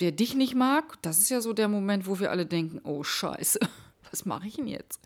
der 0.00 0.12
dich 0.12 0.34
nicht 0.34 0.54
mag. 0.54 1.00
Das 1.02 1.18
ist 1.18 1.30
ja 1.30 1.40
so 1.40 1.52
der 1.52 1.68
Moment, 1.68 2.06
wo 2.06 2.18
wir 2.18 2.30
alle 2.30 2.46
denken, 2.46 2.80
oh 2.84 3.02
Scheiße, 3.02 3.60
was 4.10 4.24
mache 4.24 4.46
ich 4.46 4.56
denn 4.56 4.66
jetzt? 4.66 5.00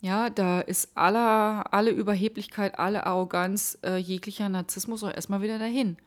Ja, 0.00 0.30
da 0.30 0.60
ist 0.60 0.96
aller, 0.96 1.74
alle 1.74 1.90
Überheblichkeit, 1.90 2.78
alle 2.78 3.06
Arroganz, 3.06 3.78
äh, 3.84 3.96
jeglicher 3.96 4.48
Narzissmus 4.48 5.04
auch 5.04 5.12
erstmal 5.12 5.42
wieder 5.42 5.58
dahin. 5.58 5.98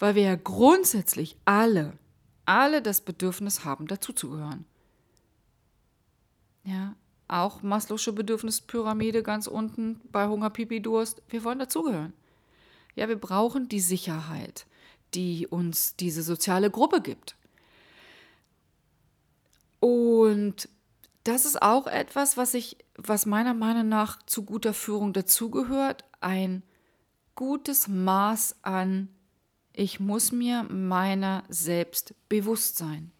Weil 0.00 0.16
wir 0.16 0.22
ja 0.22 0.34
grundsätzlich 0.34 1.36
alle, 1.44 1.92
alle 2.46 2.82
das 2.82 3.00
Bedürfnis 3.00 3.64
haben, 3.64 3.86
dazuzugehören. 3.86 4.64
Ja, 6.64 6.96
auch 7.28 7.62
Maslow'sche 7.62 8.12
Bedürfnispyramide 8.12 9.22
ganz 9.22 9.46
unten 9.46 10.00
bei 10.10 10.26
Hunger, 10.26 10.50
Pipi, 10.50 10.80
Durst. 10.80 11.22
Wir 11.28 11.44
wollen 11.44 11.60
dazugehören. 11.60 12.12
Ja, 12.96 13.08
wir 13.08 13.16
brauchen 13.16 13.68
die 13.68 13.80
Sicherheit, 13.80 14.66
die 15.14 15.46
uns 15.46 15.96
diese 15.96 16.22
soziale 16.22 16.70
Gruppe 16.70 17.00
gibt. 17.00 17.36
Und 19.80 20.68
das 21.24 21.44
ist 21.44 21.60
auch 21.62 21.86
etwas, 21.86 22.36
was 22.36 22.54
ich, 22.54 22.78
was 22.96 23.26
meiner 23.26 23.54
Meinung 23.54 23.88
nach 23.88 24.22
zu 24.26 24.44
guter 24.44 24.74
Führung 24.74 25.12
dazugehört, 25.12 26.04
ein 26.20 26.62
gutes 27.34 27.88
Maß 27.88 28.56
an, 28.62 29.08
ich 29.72 29.98
muss 29.98 30.32
mir 30.32 30.62
meiner 30.64 31.42
selbst 31.48 32.14
bewusst 32.28 32.76
sein. 32.76 33.10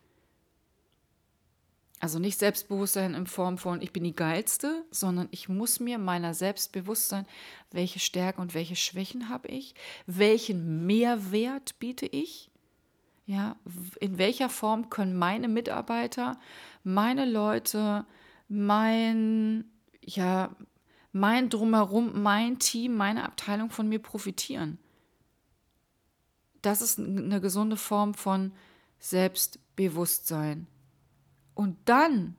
Also 2.01 2.19
nicht 2.19 2.39
Selbstbewusstsein 2.39 3.15
in 3.15 3.27
Form 3.27 3.57
von, 3.57 3.81
ich 3.81 3.93
bin 3.93 4.05
die 4.05 4.15
Geilste, 4.17 4.85
sondern 4.91 5.29
ich 5.31 5.49
muss 5.49 5.81
mir 5.81 5.99
meiner 5.99 6.35
selbst 6.35 6.73
bewusst 6.73 7.09
sein, 7.09 7.27
welche 7.71 7.99
Stärken 7.99 8.41
und 8.41 8.53
welche 8.53 8.77
Schwächen 8.77 9.29
habe 9.29 9.49
ich, 9.49 9.75
welchen 10.07 10.87
Mehrwert 10.87 11.79
biete 11.79 12.07
ich, 12.07 12.51
ja, 13.27 13.57
in 14.01 14.19
welcher 14.19 14.51
Form 14.51 14.91
können 14.91 15.17
meine 15.17 15.49
Mitarbeiter, 15.49 16.39
meine 16.83 17.25
Leute, 17.25 18.05
mein, 18.49 19.65
ja, 20.03 20.55
mein 21.13 21.49
Drumherum, 21.49 22.23
mein 22.23 22.59
Team, 22.59 22.97
meine 22.97 23.25
Abteilung 23.25 23.71
von 23.71 23.89
mir 23.89 24.01
profitieren. 24.01 24.79
Das 26.61 26.83
ist 26.83 26.99
eine 26.99 27.41
gesunde 27.41 27.77
Form 27.77 28.15
von 28.15 28.53
Selbstbewusstsein. 28.99 30.67
Und 31.55 31.77
dann 31.85 32.37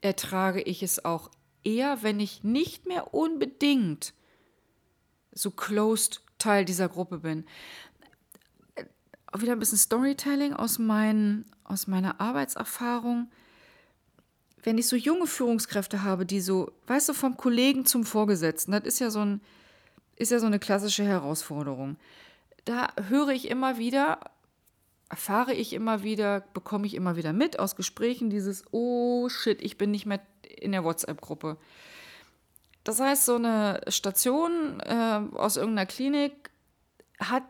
ertrage 0.00 0.60
ich 0.62 0.82
es 0.82 1.04
auch 1.04 1.30
eher, 1.64 2.02
wenn 2.02 2.20
ich 2.20 2.42
nicht 2.42 2.86
mehr 2.86 3.14
unbedingt 3.14 4.14
so 5.32 5.50
closed 5.50 6.22
Teil 6.38 6.64
dieser 6.64 6.88
Gruppe 6.88 7.18
bin. 7.18 7.44
Auch 9.32 9.40
wieder 9.40 9.52
ein 9.52 9.58
bisschen 9.60 9.78
Storytelling 9.78 10.54
aus, 10.54 10.78
mein, 10.78 11.44
aus 11.64 11.86
meiner 11.86 12.20
Arbeitserfahrung. 12.20 13.30
Wenn 14.62 14.78
ich 14.78 14.88
so 14.88 14.96
junge 14.96 15.26
Führungskräfte 15.26 16.02
habe, 16.02 16.26
die 16.26 16.40
so, 16.40 16.72
weißt 16.86 17.10
du, 17.10 17.12
vom 17.12 17.36
Kollegen 17.36 17.86
zum 17.86 18.04
Vorgesetzten, 18.04 18.72
das 18.72 18.84
ist 18.84 18.98
ja 18.98 19.10
so, 19.10 19.20
ein, 19.20 19.40
ist 20.16 20.32
ja 20.32 20.40
so 20.40 20.46
eine 20.46 20.58
klassische 20.58 21.04
Herausforderung. 21.04 21.96
Da 22.64 22.92
höre 23.08 23.28
ich 23.28 23.48
immer 23.48 23.78
wieder, 23.78 24.20
erfahre 25.10 25.52
ich 25.52 25.72
immer 25.72 26.02
wieder, 26.02 26.40
bekomme 26.54 26.86
ich 26.86 26.94
immer 26.94 27.16
wieder 27.16 27.32
mit 27.32 27.58
aus 27.58 27.76
Gesprächen 27.76 28.30
dieses, 28.30 28.64
oh 28.70 29.28
shit, 29.28 29.60
ich 29.60 29.76
bin 29.76 29.90
nicht 29.90 30.06
mehr 30.06 30.20
in 30.42 30.72
der 30.72 30.84
WhatsApp-Gruppe. 30.84 31.58
Das 32.84 33.00
heißt, 33.00 33.26
so 33.26 33.34
eine 33.34 33.80
Station 33.88 34.80
äh, 34.80 35.20
aus 35.34 35.56
irgendeiner 35.56 35.86
Klinik 35.86 36.50
hat 37.18 37.44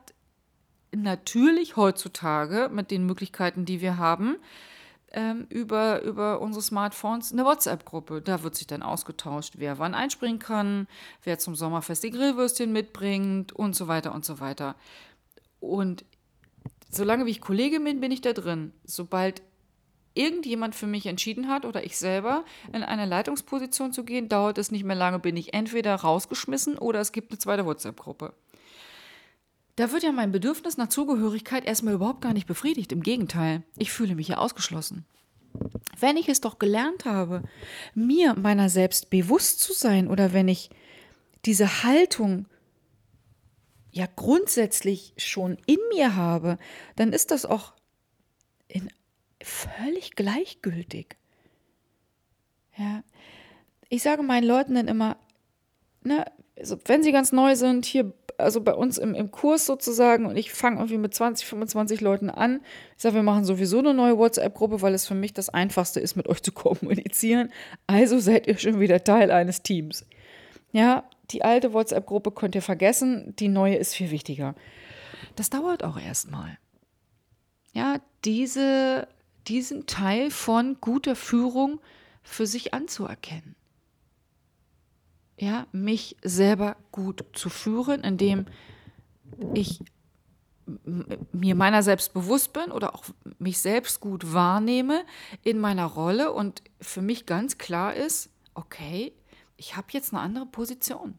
natürlich 0.92 1.76
heutzutage 1.76 2.68
mit 2.72 2.90
den 2.90 3.06
Möglichkeiten, 3.06 3.64
die 3.64 3.80
wir 3.80 3.98
haben, 3.98 4.36
ähm, 5.12 5.46
über, 5.50 6.02
über 6.02 6.40
unsere 6.40 6.62
Smartphones 6.62 7.32
eine 7.32 7.44
WhatsApp-Gruppe. 7.44 8.22
Da 8.22 8.42
wird 8.42 8.54
sich 8.54 8.66
dann 8.66 8.82
ausgetauscht, 8.82 9.54
wer 9.58 9.78
wann 9.78 9.94
einspringen 9.94 10.38
kann, 10.38 10.88
wer 11.24 11.38
zum 11.38 11.54
Sommerfest 11.54 12.02
die 12.04 12.10
Grillwürstchen 12.10 12.72
mitbringt 12.72 13.52
und 13.52 13.76
so 13.76 13.86
weiter 13.86 14.14
und 14.14 14.24
so 14.24 14.40
weiter. 14.40 14.76
Und 15.60 16.04
solange 16.90 17.26
wie 17.26 17.30
ich 17.30 17.40
Kollege 17.40 17.80
bin, 17.80 18.00
bin 18.00 18.12
ich 18.12 18.20
da 18.20 18.32
drin. 18.32 18.72
Sobald 18.84 19.42
irgendjemand 20.14 20.74
für 20.74 20.86
mich 20.86 21.06
entschieden 21.06 21.48
hat 21.48 21.64
oder 21.64 21.84
ich 21.84 21.96
selber 21.96 22.44
in 22.72 22.82
eine 22.82 23.06
Leitungsposition 23.06 23.92
zu 23.92 24.04
gehen, 24.04 24.28
dauert 24.28 24.58
es 24.58 24.70
nicht 24.70 24.84
mehr 24.84 24.96
lange, 24.96 25.18
bin 25.18 25.36
ich 25.36 25.54
entweder 25.54 25.94
rausgeschmissen 25.94 26.78
oder 26.78 27.00
es 27.00 27.12
gibt 27.12 27.30
eine 27.30 27.38
zweite 27.38 27.64
WhatsApp-Gruppe. 27.64 28.34
Da 29.76 29.92
wird 29.92 30.02
ja 30.02 30.12
mein 30.12 30.32
Bedürfnis 30.32 30.76
nach 30.76 30.88
Zugehörigkeit 30.88 31.64
erstmal 31.64 31.94
überhaupt 31.94 32.20
gar 32.20 32.34
nicht 32.34 32.46
befriedigt. 32.46 32.92
Im 32.92 33.02
Gegenteil, 33.02 33.62
ich 33.78 33.92
fühle 33.92 34.14
mich 34.14 34.28
ja 34.28 34.38
ausgeschlossen. 34.38 35.06
Wenn 35.98 36.16
ich 36.16 36.28
es 36.28 36.40
doch 36.40 36.58
gelernt 36.58 37.04
habe, 37.04 37.42
mir 37.94 38.34
meiner 38.34 38.68
selbst 38.68 39.10
bewusst 39.10 39.60
zu 39.60 39.72
sein 39.72 40.08
oder 40.08 40.32
wenn 40.32 40.48
ich 40.48 40.70
diese 41.46 41.82
Haltung 41.82 42.46
ja 43.92 44.06
grundsätzlich 44.14 45.14
schon 45.16 45.58
in 45.66 45.78
mir 45.94 46.16
habe, 46.16 46.58
dann 46.96 47.12
ist 47.12 47.30
das 47.30 47.46
auch 47.46 47.72
in 48.68 48.88
völlig 49.42 50.12
gleichgültig. 50.16 51.16
Ja. 52.76 53.02
Ich 53.88 54.02
sage 54.02 54.22
meinen 54.22 54.46
Leuten 54.46 54.74
dann 54.74 54.88
immer, 54.88 55.16
ne, 56.02 56.24
also 56.56 56.78
wenn 56.84 57.02
sie 57.02 57.12
ganz 57.12 57.32
neu 57.32 57.56
sind, 57.56 57.84
hier, 57.84 58.12
also 58.38 58.60
bei 58.60 58.74
uns 58.74 58.98
im, 58.98 59.14
im 59.14 59.30
Kurs 59.30 59.66
sozusagen, 59.66 60.26
und 60.26 60.36
ich 60.36 60.52
fange 60.52 60.76
irgendwie 60.76 60.98
mit 60.98 61.14
20, 61.14 61.46
25 61.46 62.00
Leuten 62.00 62.30
an. 62.30 62.60
Ich 62.96 63.02
sage, 63.02 63.16
wir 63.16 63.22
machen 63.22 63.44
sowieso 63.44 63.78
eine 63.78 63.94
neue 63.94 64.16
WhatsApp-Gruppe, 64.16 64.82
weil 64.82 64.94
es 64.94 65.06
für 65.06 65.14
mich 65.14 65.32
das 65.32 65.48
Einfachste 65.48 66.00
ist, 66.00 66.16
mit 66.16 66.28
euch 66.28 66.42
zu 66.42 66.52
kommunizieren. 66.52 67.50
Also 67.86 68.18
seid 68.18 68.46
ihr 68.46 68.58
schon 68.58 68.78
wieder 68.78 69.02
Teil 69.02 69.30
eines 69.30 69.62
Teams. 69.62 70.06
Ja, 70.72 71.04
die 71.30 71.42
alte 71.44 71.72
WhatsApp-Gruppe 71.72 72.32
könnt 72.32 72.54
ihr 72.54 72.62
vergessen, 72.62 73.34
die 73.36 73.48
neue 73.48 73.76
ist 73.76 73.94
viel 73.94 74.10
wichtiger. 74.10 74.54
Das 75.36 75.50
dauert 75.50 75.84
auch 75.84 75.98
erstmal. 75.98 76.58
Ja, 77.72 78.00
diese, 78.24 79.08
diesen 79.46 79.86
Teil 79.86 80.30
von 80.30 80.78
guter 80.80 81.16
Führung 81.16 81.80
für 82.22 82.46
sich 82.46 82.74
anzuerkennen. 82.74 83.54
Ja, 85.38 85.66
mich 85.72 86.16
selber 86.22 86.76
gut 86.92 87.24
zu 87.32 87.48
führen, 87.48 88.02
indem 88.02 88.46
ich 89.54 89.80
mir 91.32 91.54
meiner 91.54 91.82
selbst 91.82 92.12
bewusst 92.12 92.52
bin 92.52 92.70
oder 92.70 92.94
auch 92.94 93.04
mich 93.38 93.58
selbst 93.58 94.00
gut 94.00 94.32
wahrnehme 94.32 95.04
in 95.42 95.58
meiner 95.58 95.86
Rolle 95.86 96.32
und 96.32 96.62
für 96.80 97.02
mich 97.02 97.26
ganz 97.26 97.58
klar 97.58 97.94
ist, 97.94 98.30
okay, 98.54 99.12
ich 99.60 99.76
habe 99.76 99.88
jetzt 99.90 100.14
eine 100.14 100.22
andere 100.22 100.46
Position. 100.46 101.18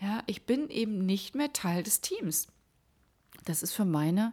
Ja, 0.00 0.22
ich 0.26 0.46
bin 0.46 0.70
eben 0.70 1.04
nicht 1.04 1.34
mehr 1.34 1.52
Teil 1.52 1.82
des 1.82 2.00
Teams. 2.00 2.46
Das 3.44 3.64
ist 3.64 3.72
für 3.72 3.84
meine 3.84 4.32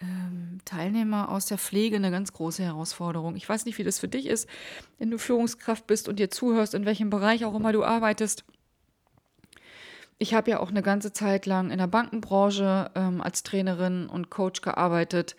ähm, 0.00 0.60
Teilnehmer 0.64 1.28
aus 1.28 1.44
der 1.44 1.58
Pflege 1.58 1.96
eine 1.96 2.10
ganz 2.10 2.32
große 2.32 2.62
Herausforderung. 2.62 3.36
Ich 3.36 3.46
weiß 3.46 3.66
nicht, 3.66 3.76
wie 3.76 3.84
das 3.84 3.98
für 3.98 4.08
dich 4.08 4.24
ist, 4.24 4.48
wenn 4.98 5.10
du 5.10 5.18
Führungskraft 5.18 5.86
bist 5.86 6.08
und 6.08 6.18
dir 6.18 6.30
zuhörst, 6.30 6.72
in 6.72 6.86
welchem 6.86 7.10
Bereich 7.10 7.44
auch 7.44 7.54
immer 7.54 7.72
du 7.72 7.84
arbeitest. 7.84 8.46
Ich 10.16 10.32
habe 10.32 10.50
ja 10.50 10.60
auch 10.60 10.70
eine 10.70 10.82
ganze 10.82 11.12
Zeit 11.12 11.44
lang 11.44 11.70
in 11.70 11.76
der 11.76 11.86
Bankenbranche 11.86 12.90
ähm, 12.94 13.20
als 13.20 13.42
Trainerin 13.42 14.08
und 14.08 14.30
Coach 14.30 14.62
gearbeitet. 14.62 15.36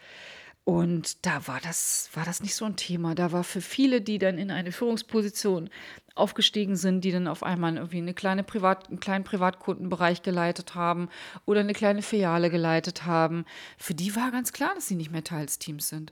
Und 0.67 1.25
da 1.25 1.47
war 1.47 1.61
das, 1.61 2.09
war 2.11 2.25
das 2.25 2.41
nicht 2.41 2.53
so 2.53 2.65
ein 2.65 2.75
Thema. 2.75 3.15
Da 3.15 3.31
war 3.31 3.45
für 3.45 3.61
viele, 3.61 4.01
die 4.01 4.17
dann 4.17 4.37
in 4.37 4.51
eine 4.51 4.73
Führungsposition 4.73 5.69
aufgestiegen 6.13 6.75
sind, 6.75 7.05
die 7.05 7.13
dann 7.13 7.29
auf 7.29 7.41
einmal 7.41 7.77
irgendwie 7.77 7.99
eine 7.99 8.13
kleine 8.13 8.43
Privat, 8.43 8.89
einen 8.89 8.99
kleinen 8.99 9.23
Privatkundenbereich 9.23 10.23
geleitet 10.23 10.75
haben 10.75 11.07
oder 11.45 11.61
eine 11.61 11.71
kleine 11.71 12.01
Filiale 12.01 12.49
geleitet 12.49 13.05
haben, 13.05 13.45
für 13.77 13.93
die 13.93 14.13
war 14.17 14.29
ganz 14.31 14.51
klar, 14.51 14.75
dass 14.75 14.89
sie 14.89 14.95
nicht 14.95 15.09
mehr 15.09 15.23
Teil 15.23 15.45
des 15.45 15.57
Teams 15.57 15.87
sind. 15.87 16.11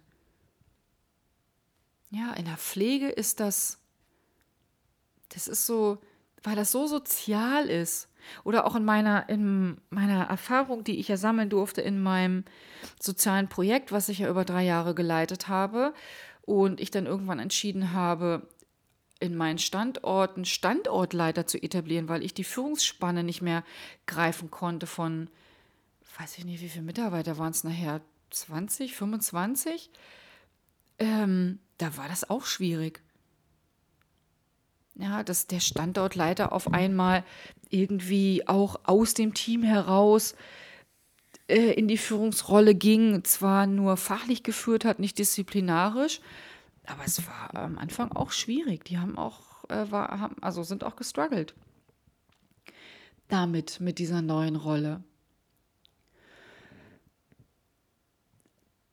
Ja, 2.09 2.31
in 2.35 2.45
der 2.45 2.55
Pflege 2.55 3.09
ist 3.09 3.41
das, 3.41 3.77
das 5.33 5.49
ist 5.49 5.65
so, 5.65 5.97
weil 6.43 6.55
das 6.55 6.71
so 6.71 6.87
sozial 6.87 7.69
ist 7.69 8.07
oder 8.43 8.65
auch 8.65 8.75
in 8.75 8.85
meiner, 8.85 9.29
in 9.29 9.77
meiner 9.89 10.23
Erfahrung, 10.25 10.83
die 10.83 10.99
ich 10.99 11.07
ja 11.07 11.17
sammeln 11.17 11.49
durfte 11.49 11.81
in 11.81 12.01
meinem 12.01 12.43
sozialen 12.99 13.47
Projekt, 13.47 13.91
was 13.91 14.09
ich 14.09 14.19
ja 14.19 14.29
über 14.29 14.45
drei 14.45 14.63
Jahre 14.63 14.95
geleitet 14.95 15.47
habe 15.47 15.93
und 16.41 16.79
ich 16.79 16.91
dann 16.91 17.05
irgendwann 17.05 17.39
entschieden 17.39 17.93
habe, 17.93 18.47
in 19.19 19.35
meinen 19.35 19.57
Standorten 19.57 20.45
Standortleiter 20.45 21.47
zu 21.47 21.61
etablieren, 21.61 22.09
weil 22.09 22.23
ich 22.23 22.33
die 22.33 22.43
Führungsspanne 22.43 23.23
nicht 23.23 23.41
mehr 23.41 23.63
greifen 24.05 24.51
konnte 24.51 24.87
von, 24.87 25.29
weiß 26.19 26.37
ich 26.37 26.45
nicht, 26.45 26.61
wie 26.61 26.69
viele 26.69 26.85
Mitarbeiter 26.85 27.37
waren 27.37 27.51
es 27.51 27.63
nachher, 27.63 28.01
20, 28.31 28.95
25? 28.95 29.89
Ähm, 30.99 31.59
da 31.77 31.97
war 31.97 32.07
das 32.07 32.29
auch 32.29 32.45
schwierig. 32.45 33.01
Ja, 34.95 35.23
dass 35.23 35.47
der 35.47 35.59
Standortleiter 35.59 36.53
auf 36.53 36.73
einmal 36.73 37.25
irgendwie 37.75 38.47
auch 38.47 38.79
aus 38.83 39.13
dem 39.13 39.33
Team 39.33 39.63
heraus 39.63 40.35
äh, 41.47 41.73
in 41.73 41.87
die 41.87 41.97
Führungsrolle 41.97 42.75
ging, 42.75 43.23
zwar 43.23 43.67
nur 43.67 43.97
fachlich 43.97 44.43
geführt 44.43 44.85
hat, 44.85 44.99
nicht 44.99 45.19
disziplinarisch, 45.19 46.21
aber 46.85 47.03
es 47.05 47.27
war 47.27 47.53
am 47.55 47.77
Anfang 47.77 48.11
auch 48.11 48.31
schwierig. 48.31 48.85
Die 48.85 48.97
haben 48.97 49.17
auch, 49.17 49.69
äh, 49.69 49.91
war, 49.91 50.19
haben, 50.19 50.35
also 50.41 50.63
sind 50.63 50.83
auch 50.83 50.95
gestruggelt 50.95 51.53
damit, 53.27 53.79
mit 53.79 53.99
dieser 53.99 54.21
neuen 54.21 54.55
Rolle. 54.55 55.03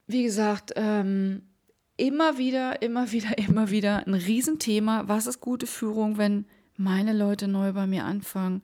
Wie 0.07 0.25
gesagt, 0.25 0.73
ähm, 0.77 1.43
immer 1.97 2.39
wieder, 2.39 2.83
immer 2.83 3.13
wieder, 3.13 3.39
immer 3.39 3.71
wieder 3.71 4.07
ein 4.07 4.15
Riesenthema. 4.15 5.05
Was 5.07 5.27
ist 5.27 5.41
gute 5.41 5.67
Führung, 5.67 6.19
wenn 6.19 6.47
meine 6.83 7.13
Leute 7.13 7.49
neu 7.49 7.73
bei 7.73 7.87
mir 7.87 8.05
anfangen? 8.05 8.63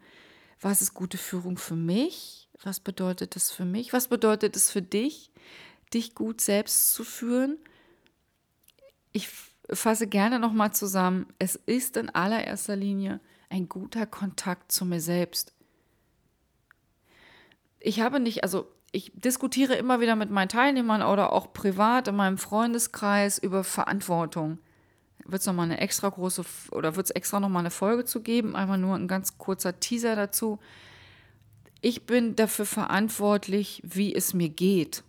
Was 0.61 0.83
ist 0.83 0.95
gute 0.95 1.19
Führung 1.19 1.57
für 1.57 1.77
mich? 1.77 2.49
Was 2.63 2.81
bedeutet 2.81 3.37
das 3.37 3.51
für 3.51 3.65
mich? 3.65 3.93
Was 3.93 4.09
bedeutet 4.09 4.57
es 4.57 4.71
für 4.71 4.83
dich, 4.83 5.31
dich 5.93 6.15
gut 6.15 6.41
selbst 6.41 6.93
zu 6.93 7.05
führen? 7.05 7.59
ich 9.13 9.29
fasse 9.71 10.07
gerne 10.07 10.39
nochmal 10.39 10.73
zusammen, 10.73 11.27
es 11.39 11.57
ist 11.57 11.97
in 11.97 12.11
allererster 12.11 12.77
Linie 12.77 13.21
ein 13.51 13.69
guter 13.69 14.07
Kontakt 14.07 14.73
zu 14.73 14.85
mir 14.85 15.01
selbst. 15.01 15.53
Ich 17.81 18.01
habe 18.01 18.21
nicht, 18.21 18.43
also 18.43 18.71
ich 18.93 19.13
diskutiere 19.15 19.75
immer 19.75 20.01
wieder 20.01 20.17
mit 20.17 20.31
meinen 20.31 20.49
Teilnehmern 20.49 21.03
oder 21.03 21.33
auch 21.33 21.53
privat 21.53 22.09
in 22.09 22.17
meinem 22.17 22.39
Freundeskreis 22.39 23.39
über 23.39 23.65
Verantwortung. 23.65 24.59
Wird 25.29 25.41
es 25.41 25.47
nochmal 25.47 25.67
eine 25.67 25.79
extra 25.79 26.09
große 26.09 26.43
oder 26.71 26.97
wird 26.97 27.07
es 27.07 27.11
extra 27.11 27.39
nochmal 27.39 27.61
eine 27.61 27.71
Folge 27.71 28.07
zu 28.07 28.23
geben? 28.23 28.57
Einmal 28.57 28.79
nur 28.79 28.97
ein 28.97 29.09
ganz 29.09 29.37
kurzer 29.37 29.79
Teaser 29.79 30.17
dazu. 30.17 30.59
Ich 31.83 32.07
bin 32.07 32.35
dafür 32.35 32.65
verantwortlich, 32.65 33.83
wie 33.85 34.15
es 34.15 34.33
mir 34.33 34.49
geht. 34.49 35.05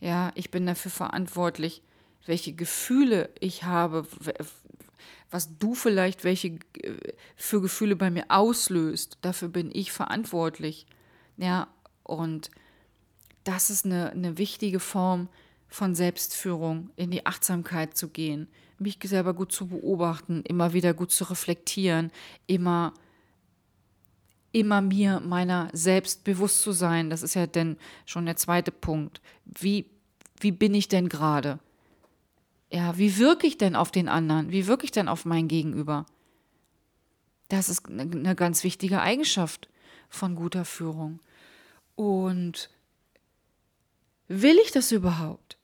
Ja, 0.00 0.32
ich 0.34 0.50
bin 0.50 0.66
dafür 0.66 0.90
verantwortlich, 0.90 1.82
welche 2.26 2.52
Gefühle 2.52 3.30
ich 3.40 3.64
habe, 3.64 4.06
was 5.30 5.58
du 5.58 5.74
vielleicht 5.74 6.24
welche 6.24 6.58
für 7.34 7.62
Gefühle 7.62 7.96
bei 7.96 8.10
mir 8.10 8.26
auslöst. 8.28 9.16
Dafür 9.22 9.48
bin 9.48 9.70
ich 9.72 9.92
verantwortlich. 9.92 10.86
Ja, 11.38 11.68
und 12.02 12.50
das 13.44 13.70
ist 13.70 13.86
eine, 13.86 14.10
eine 14.10 14.36
wichtige 14.36 14.78
Form 14.78 15.30
von 15.68 15.94
Selbstführung, 15.94 16.90
in 16.96 17.10
die 17.10 17.24
Achtsamkeit 17.24 17.96
zu 17.96 18.08
gehen, 18.08 18.48
mich 18.80 18.98
selber 19.02 19.34
gut 19.34 19.52
zu 19.52 19.68
beobachten, 19.68 20.42
immer 20.42 20.72
wieder 20.72 20.94
gut 20.94 21.10
zu 21.10 21.24
reflektieren, 21.24 22.10
immer 22.46 22.94
immer 24.50 24.80
mir 24.80 25.20
meiner 25.20 25.68
selbst 25.74 26.24
bewusst 26.24 26.62
zu 26.62 26.72
sein. 26.72 27.10
Das 27.10 27.22
ist 27.22 27.34
ja 27.34 27.46
denn 27.46 27.76
schon 28.06 28.24
der 28.24 28.36
zweite 28.36 28.72
Punkt. 28.72 29.20
Wie, 29.44 29.84
wie 30.40 30.52
bin 30.52 30.74
ich 30.74 30.88
denn 30.88 31.10
gerade? 31.10 31.58
ja, 32.70 32.98
wie 32.98 33.16
wirke 33.18 33.46
ich 33.46 33.56
denn 33.56 33.76
auf 33.76 33.90
den 33.90 34.08
anderen? 34.08 34.50
Wie 34.50 34.66
wirke 34.66 34.84
ich 34.84 34.90
denn 34.90 35.08
auf 35.08 35.24
mein 35.24 35.48
Gegenüber? 35.48 36.06
Das 37.48 37.68
ist 37.68 37.88
eine 37.88 38.34
ganz 38.34 38.62
wichtige 38.62 39.00
Eigenschaft 39.00 39.68
von 40.10 40.34
guter 40.34 40.64
Führung. 40.64 41.20
Und 41.94 42.70
will 44.28 44.58
ich 44.62 44.70
das 44.70 44.92
überhaupt? 44.92 45.56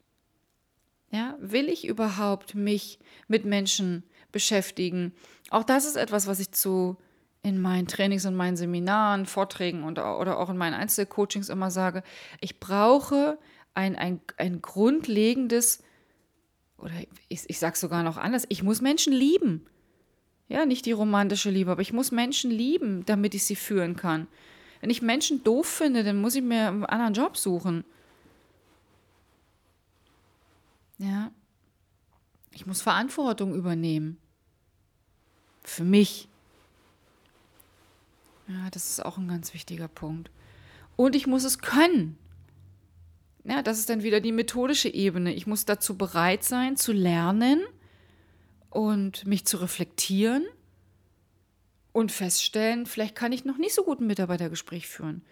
Ja, 1.15 1.37
will 1.39 1.69
ich 1.69 1.87
überhaupt 1.87 2.57
mich 2.57 2.99
mit 3.29 3.45
Menschen 3.45 4.03
beschäftigen? 4.33 5.13
Auch 5.49 5.63
das 5.63 5.85
ist 5.85 5.95
etwas, 5.95 6.27
was 6.27 6.41
ich 6.41 6.51
zu 6.51 6.97
in 7.45 7.61
meinen 7.61 7.87
Trainings 7.87 8.27
und 8.27 8.35
meinen 8.35 8.57
Seminaren, 8.57 9.25
Vorträgen 9.25 9.85
und, 9.85 10.01
oder 10.01 10.41
auch 10.41 10.51
in 10.51 10.57
meinen 10.57 10.75
Einzelcoachings 10.75 11.51
immer 11.51 11.71
sage. 11.71 12.03
Ich 12.41 12.59
brauche 12.59 13.39
ein, 13.75 13.95
ein, 13.95 14.23
ein 14.39 14.61
grundlegendes 14.61 15.85
oder 16.79 16.95
ich, 17.29 17.43
ich 17.47 17.61
sage 17.61 17.79
sogar 17.79 18.03
noch 18.03 18.17
anders, 18.17 18.45
ich 18.49 18.65
muss 18.65 18.81
Menschen 18.81 19.13
lieben. 19.13 19.67
Ja, 20.49 20.67
nicht 20.67 20.85
die 20.85 20.91
romantische 20.91 21.51
Liebe, 21.51 21.71
aber 21.71 21.83
ich 21.83 21.93
muss 21.93 22.11
Menschen 22.11 22.51
lieben, 22.51 23.07
damit 23.07 23.37
ich 23.37 23.45
sie 23.45 23.55
führen 23.55 23.95
kann. 23.95 24.27
Wenn 24.81 24.91
ich 24.91 25.01
Menschen 25.01 25.45
doof 25.45 25.67
finde, 25.67 26.03
dann 26.03 26.21
muss 26.21 26.35
ich 26.35 26.43
mir 26.43 26.67
einen 26.67 26.85
anderen 26.85 27.15
Job 27.15 27.37
suchen. 27.37 27.85
Ja. 30.99 31.31
Ich 32.53 32.67
muss 32.67 32.83
Verantwortung 32.83 33.55
übernehmen. 33.55 34.19
Für 35.63 35.85
mich. 35.85 36.29
Ja, 38.47 38.71
das 38.71 38.91
ist 38.91 39.05
auch 39.05 39.17
ein 39.17 39.29
ganz 39.29 39.55
wichtiger 39.55 39.89
Punkt. 39.89 40.31
Und 40.97 41.17
ich 41.17 41.27
muss 41.27 41.45
es 41.45 41.59
können. 41.59 42.19
Ja, 43.45 43.63
das 43.63 43.79
ist 43.79 43.91
dann 43.91 44.03
wieder 44.03 44.21
die 44.21 44.33
methodische 44.33 44.89
Ebene. 44.89 45.35
Ich 45.35 45.47
muss 45.47 45.65
dazu 45.65 45.97
bereit 45.97 46.45
sein, 46.45 46.77
zu 46.77 46.93
lernen 46.93 47.63
und 48.71 49.27
mich 49.27 49.47
zu 49.47 49.59
reflektieren 49.59 50.45
und 51.93 52.11
feststellen, 52.11 52.87
vielleicht 52.87 53.15
kann 53.15 53.33
ich 53.33 53.45
noch 53.45 53.59
nicht 53.59 53.75
so 53.75 53.85
gut 53.85 54.01
ein 54.01 54.07
Mitarbeitergespräch 54.07 54.89
führen. 54.89 55.23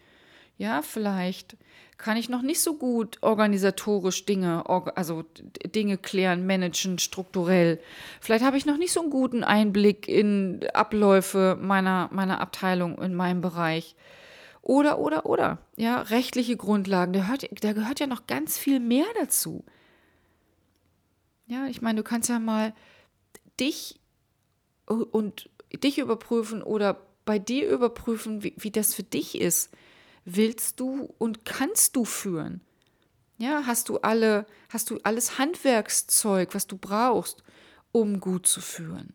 Ja, 0.63 0.81
vielleicht 0.81 1.57
kann 1.99 2.17
ich 2.17 2.29
noch 2.29 2.43
nicht 2.43 2.61
so 2.61 2.77
gut 2.77 3.19
organisatorisch 3.21 4.25
Dinge, 4.27 4.63
also 4.95 5.25
Dinge 5.75 5.99
klären, 5.99 6.47
managen, 6.47 7.01
strukturell. 7.01 7.81
Vielleicht 8.21 8.45
habe 8.45 8.57
ich 8.57 8.65
noch 8.65 8.77
nicht 8.77 8.93
so 8.93 9.01
einen 9.01 9.11
guten 9.11 9.43
Einblick 9.43 10.07
in 10.07 10.61
Abläufe 10.73 11.59
meiner, 11.61 12.09
meiner 12.13 12.41
Abteilung, 12.41 12.97
in 13.03 13.13
meinem 13.13 13.41
Bereich. 13.41 13.97
Oder, 14.61 15.01
oder, 15.01 15.27
oder. 15.27 15.59
Ja, 15.75 16.01
rechtliche 16.03 16.57
Grundlagen. 16.57 17.13
Da, 17.13 17.27
hört, 17.27 17.49
da 17.65 17.73
gehört 17.73 17.99
ja 17.99 18.07
noch 18.07 18.29
ganz 18.29 18.57
viel 18.57 18.79
mehr 18.79 19.07
dazu. 19.19 19.65
Ja, 21.49 21.67
ich 21.67 21.83
meine, 21.83 21.97
du 21.97 22.05
kannst 22.05 22.29
ja 22.29 22.39
mal 22.39 22.73
dich 23.59 23.99
und 24.87 25.51
dich 25.73 25.99
überprüfen 25.99 26.63
oder 26.63 26.99
bei 27.25 27.41
dir 27.41 27.69
überprüfen, 27.69 28.45
wie, 28.45 28.55
wie 28.59 28.71
das 28.71 28.95
für 28.95 29.03
dich 29.03 29.41
ist. 29.41 29.73
Willst 30.25 30.81
du 30.81 31.15
und 31.19 31.45
kannst 31.45 31.97
du 31.97 32.05
führen? 32.05 32.61
Ja, 33.39 33.65
hast 33.67 33.89
du 33.89 33.99
alle, 33.99 34.47
hast 34.69 34.91
du 34.91 34.99
alles 35.03 35.39
Handwerkszeug, 35.39 36.55
was 36.55 36.67
du 36.67 36.77
brauchst, 36.79 37.43
um 37.93 38.21
gut 38.21 38.47
zu 38.47 38.61
führen? 38.61 39.15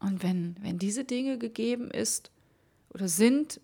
Und 0.00 0.22
wenn, 0.22 0.56
wenn 0.60 0.78
diese 0.78 1.04
Dinge 1.04 1.38
gegeben 1.38 1.90
ist 1.90 2.30
oder 2.90 3.08
sind, 3.08 3.60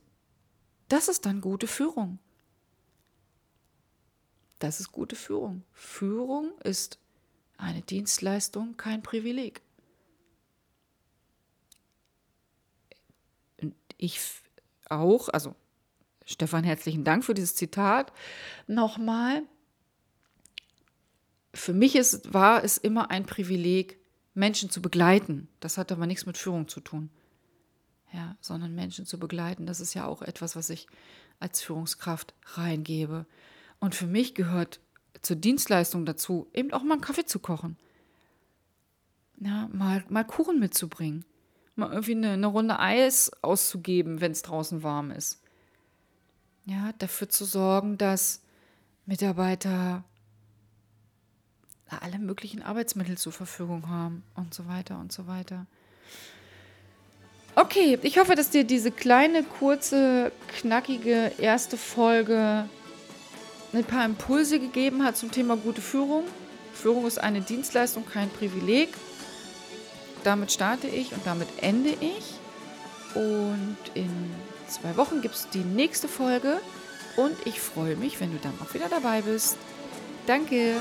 Das 0.90 1.08
ist 1.08 1.24
dann 1.24 1.40
gute 1.40 1.66
Führung. 1.66 2.18
Das 4.58 4.80
ist 4.80 4.92
gute 4.92 5.16
Führung. 5.16 5.62
Führung 5.72 6.52
ist 6.62 6.98
eine 7.56 7.80
Dienstleistung, 7.82 8.76
kein 8.76 9.02
Privileg. 9.02 9.62
Ich 13.98 14.20
auch, 14.88 15.28
also 15.28 15.54
Stefan, 16.30 16.62
herzlichen 16.62 17.02
Dank 17.02 17.24
für 17.24 17.34
dieses 17.34 17.56
Zitat. 17.56 18.12
Nochmal, 18.68 19.42
für 21.52 21.72
mich 21.72 21.96
ist, 21.96 22.32
war 22.32 22.62
es 22.62 22.78
immer 22.78 23.10
ein 23.10 23.26
Privileg, 23.26 23.98
Menschen 24.34 24.70
zu 24.70 24.80
begleiten. 24.80 25.48
Das 25.58 25.76
hat 25.76 25.90
aber 25.90 26.06
nichts 26.06 26.26
mit 26.26 26.38
Führung 26.38 26.68
zu 26.68 26.78
tun. 26.78 27.10
Ja, 28.12 28.36
sondern 28.40 28.76
Menschen 28.76 29.06
zu 29.06 29.18
begleiten, 29.18 29.66
das 29.66 29.80
ist 29.80 29.94
ja 29.94 30.06
auch 30.06 30.22
etwas, 30.22 30.54
was 30.54 30.70
ich 30.70 30.86
als 31.40 31.62
Führungskraft 31.62 32.32
reingebe. 32.44 33.26
Und 33.80 33.96
für 33.96 34.06
mich 34.06 34.36
gehört 34.36 34.78
zur 35.22 35.34
Dienstleistung 35.34 36.06
dazu, 36.06 36.48
eben 36.54 36.72
auch 36.72 36.84
mal 36.84 36.94
einen 36.94 37.02
Kaffee 37.02 37.24
zu 37.24 37.40
kochen. 37.40 37.76
Ja, 39.40 39.68
mal, 39.72 40.04
mal 40.08 40.24
Kuchen 40.24 40.60
mitzubringen. 40.60 41.24
Mal 41.74 41.90
irgendwie 41.90 42.12
eine, 42.12 42.30
eine 42.32 42.46
Runde 42.46 42.78
Eis 42.78 43.32
auszugeben, 43.42 44.20
wenn 44.20 44.32
es 44.32 44.42
draußen 44.42 44.84
warm 44.84 45.10
ist. 45.10 45.39
Ja, 46.70 46.92
dafür 46.98 47.28
zu 47.28 47.44
sorgen, 47.44 47.98
dass 47.98 48.42
Mitarbeiter 49.04 50.04
alle 51.88 52.20
möglichen 52.20 52.62
Arbeitsmittel 52.62 53.18
zur 53.18 53.32
Verfügung 53.32 53.88
haben 53.88 54.22
und 54.36 54.54
so 54.54 54.68
weiter 54.68 55.00
und 55.00 55.10
so 55.10 55.26
weiter. 55.26 55.66
Okay, 57.56 57.98
ich 58.02 58.18
hoffe, 58.18 58.36
dass 58.36 58.50
dir 58.50 58.62
diese 58.62 58.92
kleine, 58.92 59.42
kurze, 59.42 60.30
knackige 60.60 61.32
erste 61.38 61.76
Folge 61.76 62.68
ein 63.72 63.84
paar 63.84 64.04
Impulse 64.04 64.60
gegeben 64.60 65.02
hat 65.02 65.16
zum 65.16 65.32
Thema 65.32 65.56
gute 65.56 65.80
Führung. 65.80 66.22
Führung 66.72 67.04
ist 67.04 67.18
eine 67.18 67.40
Dienstleistung, 67.40 68.06
kein 68.06 68.30
Privileg. 68.30 68.90
Damit 70.22 70.52
starte 70.52 70.86
ich 70.86 71.12
und 71.12 71.26
damit 71.26 71.48
ende 71.62 71.90
ich. 71.90 72.38
Und 73.16 73.76
in 73.94 74.30
zwei 74.70 74.96
Wochen 74.96 75.20
gibt 75.20 75.34
es 75.34 75.48
die 75.50 75.64
nächste 75.64 76.08
Folge. 76.08 76.60
Und 77.16 77.36
ich 77.44 77.60
freue 77.60 77.96
mich, 77.96 78.20
wenn 78.20 78.32
du 78.32 78.38
dann 78.38 78.54
auch 78.62 78.72
wieder 78.72 78.88
dabei 78.88 79.22
bist. 79.22 79.56
Danke. 80.26 80.76